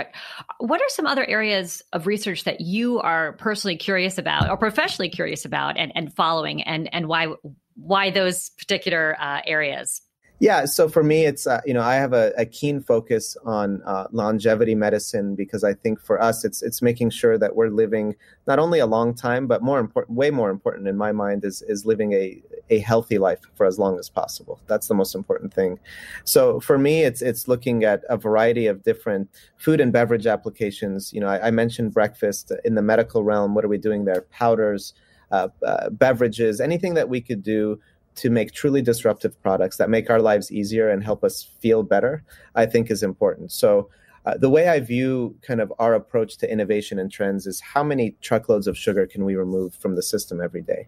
What 0.60 0.82
are 0.82 0.89
some 0.89 1.06
other 1.06 1.25
areas 1.25 1.82
of 1.93 2.06
research 2.06 2.43
that 2.43 2.60
you 2.60 2.99
are 2.99 3.32
personally 3.34 3.78
curious 3.78 4.17
about 4.17 4.49
or 4.49 4.58
professionally 4.58 5.10
curious 5.10 5.45
about 5.45 5.78
and, 5.78 5.93
and 5.95 6.13
following 6.13 6.62
and, 6.63 6.93
and 6.93 7.08
why 7.08 7.34
why 7.75 8.10
those 8.10 8.49
particular 8.49 9.15
uh, 9.17 9.39
areas? 9.45 10.01
Yeah, 10.39 10.65
so 10.65 10.89
for 10.89 11.02
me, 11.02 11.26
it's 11.26 11.48
uh, 11.48 11.62
you 11.65 11.74
know 11.74 11.82
I 11.82 11.95
have 11.95 12.12
a, 12.12 12.34
a 12.38 12.45
keen 12.45 12.82
focus 12.82 13.38
on 13.45 13.82
uh, 13.86 14.08
longevity 14.12 14.76
medicine 14.76 15.34
because 15.34 15.63
I 15.63 15.74
think 15.74 16.02
for 16.02 16.21
us 16.21 16.43
it's 16.43 16.62
it's 16.62 16.82
making 16.82 17.12
sure 17.12 17.38
that 17.38 17.56
we're 17.56 17.69
living 17.69 18.15
not 18.45 18.60
only 18.60 18.80
a 18.80 18.86
long 18.86 19.13
time, 19.13 19.48
but 19.48 19.63
more 19.63 19.80
important, 19.80 20.17
way 20.17 20.32
more 20.32 20.50
important 20.50 20.89
in 20.89 20.98
my 20.98 21.13
mind 21.13 21.45
is 21.45 21.62
is 21.62 21.86
living 21.86 22.12
a 22.12 22.41
a 22.69 22.80
healthy 22.80 23.17
life 23.17 23.39
for 23.54 23.65
as 23.65 23.80
long 23.80 23.98
as 23.98 24.10
possible. 24.10 24.60
That's 24.67 24.89
the 24.89 24.93
most 24.93 25.15
important 25.15 25.54
thing. 25.54 25.80
So 26.26 26.60
for 26.60 26.78
me, 26.78 27.04
it's 27.04 27.21
it's 27.21 27.48
looking 27.48 27.86
at 27.86 28.04
a 28.10 28.17
variety 28.17 28.67
of 28.67 28.84
different 28.84 29.30
food 29.56 29.80
and 29.80 29.93
beverage 29.93 30.28
applications. 30.28 31.13
You 31.13 31.21
know, 31.21 31.28
I, 31.28 31.48
I 31.48 31.52
mentioned 31.52 31.93
breakfast 31.93 32.52
in 32.65 32.76
the 32.76 32.82
medical 32.82 33.24
realm. 33.24 33.56
What 33.56 33.63
are 33.63 33.69
we 33.69 33.78
doing 33.78 34.04
there? 34.04 34.24
Powders, 34.32 34.93
uh, 35.32 35.48
uh 35.65 35.91
beverages, 35.91 36.60
anything 36.60 36.95
that 36.95 37.08
we 37.08 37.21
could 37.21 37.41
do 37.41 37.80
to 38.15 38.30
make 38.30 38.51
truly 38.51 38.82
disruptive 38.82 39.39
products 39.41 39.78
that 39.78 39.89
make 39.89 40.10
our 40.10 40.21
lives 40.21 40.51
easier 40.51 40.89
and 40.89 41.04
help 41.04 41.23
us 41.23 41.43
feel 41.60 41.84
better, 41.84 42.23
I 42.56 42.65
think 42.65 42.89
is 42.89 43.04
important. 43.04 43.51
So, 43.51 43.89
uh, 44.25 44.36
the 44.38 44.49
way 44.49 44.67
I 44.69 44.80
view 44.80 45.36
kind 45.43 45.62
of 45.62 45.71
our 45.78 45.93
approach 45.93 46.38
to 46.38 46.51
innovation 46.51 46.97
and 46.97 47.12
trends 47.12 47.45
is 47.45 47.62
how 47.62 47.84
many 47.84 48.15
truckloads 48.21 48.65
of 48.65 48.75
sugar 48.75 49.06
can 49.06 49.23
we 49.23 49.36
remove 49.36 49.75
from 49.75 49.95
the 49.95 50.01
system 50.01 50.41
every 50.41 50.63
day? 50.63 50.88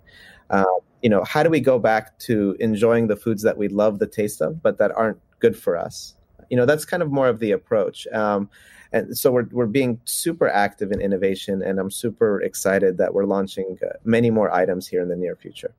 Uh, 0.49 0.65
you 1.03 1.09
know, 1.09 1.23
how 1.23 1.43
do 1.43 1.49
we 1.49 1.59
go 1.59 1.77
back 1.77 2.17
to 2.19 2.57
enjoying 2.59 3.07
the 3.07 3.15
foods 3.15 3.43
that 3.43 3.57
we 3.57 3.67
love 3.67 3.99
the 3.99 4.07
taste 4.07 4.41
of, 4.41 4.63
but 4.63 4.79
that 4.79 4.91
aren't 4.93 5.19
good 5.39 5.55
for 5.55 5.77
us? 5.77 6.15
You 6.49 6.57
know, 6.57 6.65
that's 6.65 6.85
kind 6.85 7.03
of 7.03 7.11
more 7.11 7.27
of 7.27 7.39
the 7.39 7.51
approach. 7.51 8.07
Um, 8.07 8.49
and 8.91 9.15
so 9.15 9.31
we're, 9.31 9.47
we're 9.51 9.67
being 9.67 9.99
super 10.05 10.47
active 10.47 10.91
in 10.91 10.99
innovation, 11.01 11.61
and 11.61 11.79
I'm 11.79 11.91
super 11.91 12.41
excited 12.41 12.97
that 12.97 13.13
we're 13.13 13.25
launching 13.25 13.77
uh, 13.83 13.97
many 14.03 14.31
more 14.31 14.51
items 14.51 14.87
here 14.87 15.01
in 15.01 15.09
the 15.09 15.15
near 15.15 15.35
future. 15.35 15.75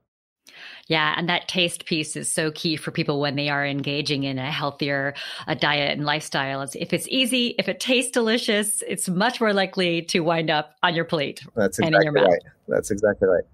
Yeah, 0.88 1.14
and 1.16 1.28
that 1.28 1.48
taste 1.48 1.84
piece 1.84 2.16
is 2.16 2.32
so 2.32 2.50
key 2.50 2.76
for 2.76 2.90
people 2.90 3.20
when 3.20 3.36
they 3.36 3.50
are 3.50 3.64
engaging 3.64 4.24
in 4.24 4.38
a 4.38 4.50
healthier 4.50 5.14
a 5.46 5.54
diet 5.54 5.92
and 5.96 6.06
lifestyle. 6.06 6.62
It's, 6.62 6.74
if 6.74 6.94
it's 6.94 7.06
easy, 7.08 7.54
if 7.58 7.68
it 7.68 7.78
tastes 7.78 8.10
delicious, 8.10 8.82
it's 8.88 9.06
much 9.06 9.38
more 9.38 9.52
likely 9.52 10.02
to 10.02 10.20
wind 10.20 10.50
up 10.50 10.74
on 10.82 10.94
your 10.94 11.04
plate. 11.04 11.42
That's 11.54 11.78
exactly 11.78 12.08
right. 12.08 12.42
That's 12.68 12.90
exactly 12.90 13.28
right. 13.28 13.44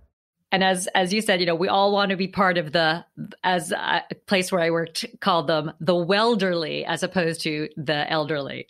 And 0.52 0.62
as 0.62 0.86
as 0.94 1.12
you 1.12 1.20
said, 1.20 1.40
you 1.40 1.46
know, 1.46 1.56
we 1.56 1.66
all 1.66 1.90
want 1.90 2.10
to 2.10 2.16
be 2.16 2.28
part 2.28 2.56
of 2.58 2.70
the 2.70 3.04
as 3.42 3.72
a 3.72 4.04
place 4.26 4.52
where 4.52 4.62
I 4.62 4.70
worked 4.70 5.04
called 5.20 5.48
them 5.48 5.72
the 5.80 5.96
welderly 5.96 6.84
as 6.84 7.02
opposed 7.02 7.40
to 7.40 7.68
the 7.76 8.08
elderly. 8.08 8.68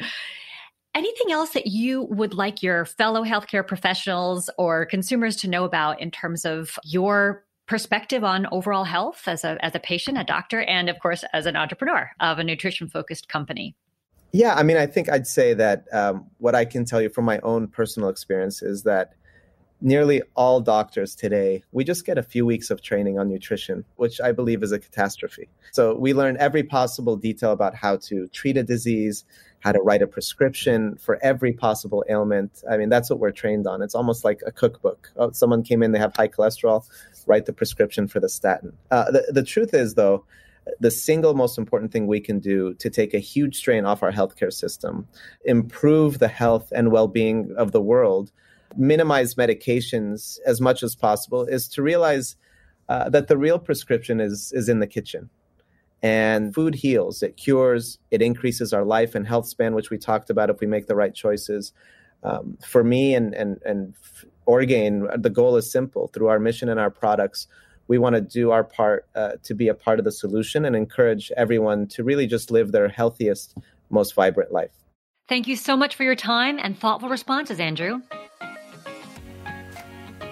Anything 0.94 1.33
else 1.33 1.50
that 1.50 1.66
you 1.66 2.05
would 2.05 2.33
like 2.33 2.62
your 2.62 2.87
fellow 2.87 3.22
healthcare 3.22 3.66
professionals 3.66 4.48
or 4.57 4.87
consumers 4.87 5.37
to 5.37 5.50
know 5.50 5.64
about 5.64 6.00
in 6.00 6.11
terms 6.11 6.46
of 6.46 6.79
your 6.85 7.44
perspective 7.66 8.24
on 8.24 8.46
overall 8.53 8.85
health 8.85 9.22
as 9.27 9.44
a 9.44 9.57
as 9.64 9.74
a 9.74 9.81
patient, 9.81 10.18
a 10.18 10.24
doctor, 10.24 10.62
and 10.62 10.88
of 10.88 10.98
course 11.00 11.24
as 11.33 11.46
an 11.46 11.57
entrepreneur 11.57 12.11
of 12.20 12.38
a 12.38 12.44
nutrition 12.44 12.88
focused 12.88 13.29
company? 13.29 13.74
Yeah, 14.33 14.55
I 14.55 14.64
mean, 14.64 14.77
I 14.77 14.87
think 14.87 15.09
I'd 15.09 15.29
say 15.29 15.55
that 15.55 15.85
um, 15.92 16.27
what 16.38 16.57
I 16.57 16.64
can 16.64 16.85
tell 16.85 17.00
you 17.00 17.09
from 17.09 17.24
my 17.24 17.38
own 17.40 17.68
personal 17.68 18.09
experience 18.09 18.62
is 18.62 18.83
that 18.83 19.14
nearly 19.81 20.22
all 20.35 20.61
doctors 20.61 21.14
today, 21.14 21.62
we 21.70 21.85
just 21.85 22.05
get 22.07 22.18
a 22.18 22.22
few 22.22 22.46
weeks 22.46 22.70
of 22.70 22.81
training 22.81 23.18
on 23.18 23.29
nutrition, 23.29 23.85
which 23.96 24.20
I 24.20 24.33
believe 24.33 24.62
is 24.62 24.72
a 24.72 24.79
catastrophe. 24.79 25.48
So 25.72 25.94
we 25.94 26.14
learn 26.14 26.37
every 26.40 26.62
possible 26.62 27.16
detail 27.16 27.53
about 27.53 27.74
how 27.74 27.98
to 28.09 28.27
treat 28.29 28.57
a 28.57 28.62
disease, 28.62 29.24
how 29.61 29.72
to 29.72 29.81
write 29.81 30.03
a 30.03 30.07
prescription 30.07 30.96
for 30.96 31.18
every 31.22 31.53
possible 31.53 32.05
ailment. 32.09 32.62
I 32.68 32.77
mean, 32.77 32.88
that's 32.88 33.11
what 33.11 33.18
we're 33.18 33.31
trained 33.31 33.66
on. 33.66 33.83
It's 33.83 33.94
almost 33.94 34.24
like 34.24 34.40
a 34.46 34.53
cookbook. 34.53 35.12
Oh, 35.16 35.31
someone 35.33 35.62
came 35.62 35.83
in, 35.83 35.92
they 35.92 35.98
have 35.98 36.16
high 36.16 36.29
cholesterol 36.29 36.88
write 37.26 37.46
the 37.46 37.52
prescription 37.52 38.08
for 38.08 38.20
the 38.20 38.28
statin. 38.28 38.72
Uh, 38.90 39.10
the, 39.10 39.26
the 39.30 39.42
truth 39.42 39.74
is, 39.74 39.94
though, 39.94 40.24
the 40.80 40.90
single 40.90 41.34
most 41.34 41.58
important 41.58 41.92
thing 41.92 42.06
we 42.06 42.20
can 42.20 42.38
do 42.38 42.74
to 42.74 42.88
take 42.88 43.14
a 43.14 43.18
huge 43.18 43.56
strain 43.56 43.84
off 43.84 44.02
our 44.02 44.12
healthcare 44.12 44.52
system, 44.52 45.06
improve 45.44 46.18
the 46.18 46.28
health 46.28 46.72
and 46.74 46.90
well 46.90 47.08
being 47.08 47.54
of 47.56 47.72
the 47.72 47.80
world, 47.80 48.32
minimize 48.76 49.34
medications 49.34 50.38
as 50.46 50.60
much 50.60 50.82
as 50.82 50.94
possible, 50.94 51.44
is 51.44 51.68
to 51.68 51.82
realize 51.82 52.37
uh, 52.88 53.08
that 53.10 53.28
the 53.28 53.37
real 53.37 53.58
prescription 53.58 54.20
is, 54.20 54.52
is 54.52 54.68
in 54.68 54.80
the 54.80 54.87
kitchen. 54.87 55.30
And 56.02 56.54
food 56.54 56.74
heals, 56.74 57.22
it 57.22 57.37
cures, 57.37 57.98
it 58.10 58.20
increases 58.20 58.74
our 58.74 58.84
life 58.84 59.14
and 59.14 59.26
health 59.26 59.46
span, 59.46 59.74
which 59.74 59.90
we 59.90 59.96
talked 59.96 60.28
about 60.28 60.50
if 60.50 60.60
we 60.60 60.66
make 60.66 60.87
the 60.87 60.94
right 60.94 61.14
choices. 61.14 61.72
Um, 62.22 62.56
for 62.66 62.82
me 62.82 63.14
and, 63.14 63.34
and, 63.34 63.60
and 63.64 63.94
Orgain, 64.46 65.09
the 65.16 65.30
goal 65.30 65.57
is 65.57 65.70
simple. 65.70 66.09
Through 66.09 66.28
our 66.28 66.38
mission 66.38 66.68
and 66.68 66.78
our 66.78 66.90
products, 66.90 67.46
we 67.88 67.98
want 67.98 68.14
to 68.14 68.20
do 68.20 68.50
our 68.50 68.64
part 68.64 69.07
uh, 69.14 69.33
to 69.42 69.54
be 69.54 69.68
a 69.68 69.74
part 69.74 69.98
of 69.98 70.04
the 70.04 70.12
solution 70.12 70.64
and 70.64 70.74
encourage 70.74 71.30
everyone 71.37 71.87
to 71.88 72.04
really 72.04 72.26
just 72.26 72.50
live 72.50 72.72
their 72.72 72.88
healthiest, 72.88 73.57
most 73.90 74.14
vibrant 74.14 74.52
life. 74.52 74.72
Thank 75.28 75.48
you 75.48 75.57
so 75.57 75.76
much 75.76 75.94
for 75.94 76.04
your 76.04 76.16
time 76.16 76.59
and 76.62 76.78
thoughtful 76.78 77.09
responses, 77.09 77.61
Andrew. 77.61 78.00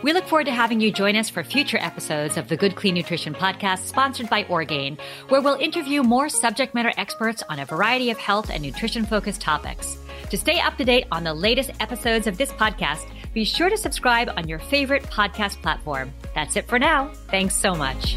We 0.03 0.13
look 0.13 0.27
forward 0.27 0.47
to 0.47 0.53
having 0.53 0.81
you 0.81 0.91
join 0.91 1.15
us 1.15 1.31
for 1.31 1.45
future 1.45 1.79
episodes 1.79 2.37
of 2.37 2.49
the 2.49 2.57
Good 2.57 2.75
Clean 2.75 2.93
Nutrition 2.93 3.35
podcast 3.35 3.87
sponsored 3.87 4.29
by 4.29 4.45
Orgain, 4.45 4.99
where 5.29 5.41
we'll 5.41 5.55
interview 5.55 6.03
more 6.03 6.29
subject 6.29 6.75
matter 6.75 6.93
experts 6.97 7.45
on 7.49 7.61
a 7.61 7.67
variety 7.67 8.11
of 8.11 8.19
health 8.19 8.51
and 8.51 8.65
nutrition 8.65 9.07
focused 9.07 9.41
topics. 9.41 9.97
To 10.33 10.39
stay 10.39 10.61
up 10.61 10.79
to 10.79 10.85
date 10.87 11.05
on 11.13 11.25
the 11.25 11.35
latest 11.35 11.73
episodes 11.79 12.27
of 12.27 12.39
this 12.39 12.51
podcast, 12.53 13.07
be 13.35 13.45
sure 13.45 13.69
to 13.69 13.77
subscribe 13.77 14.31
on 14.35 14.49
your 14.49 14.61
favorite 14.61 15.03
podcast 15.03 15.61
platform. 15.61 16.11
That's 16.35 16.57
it 16.57 16.67
for 16.67 16.79
now. 16.79 17.09
Thanks 17.29 17.55
so 17.55 17.75
much. 17.75 18.17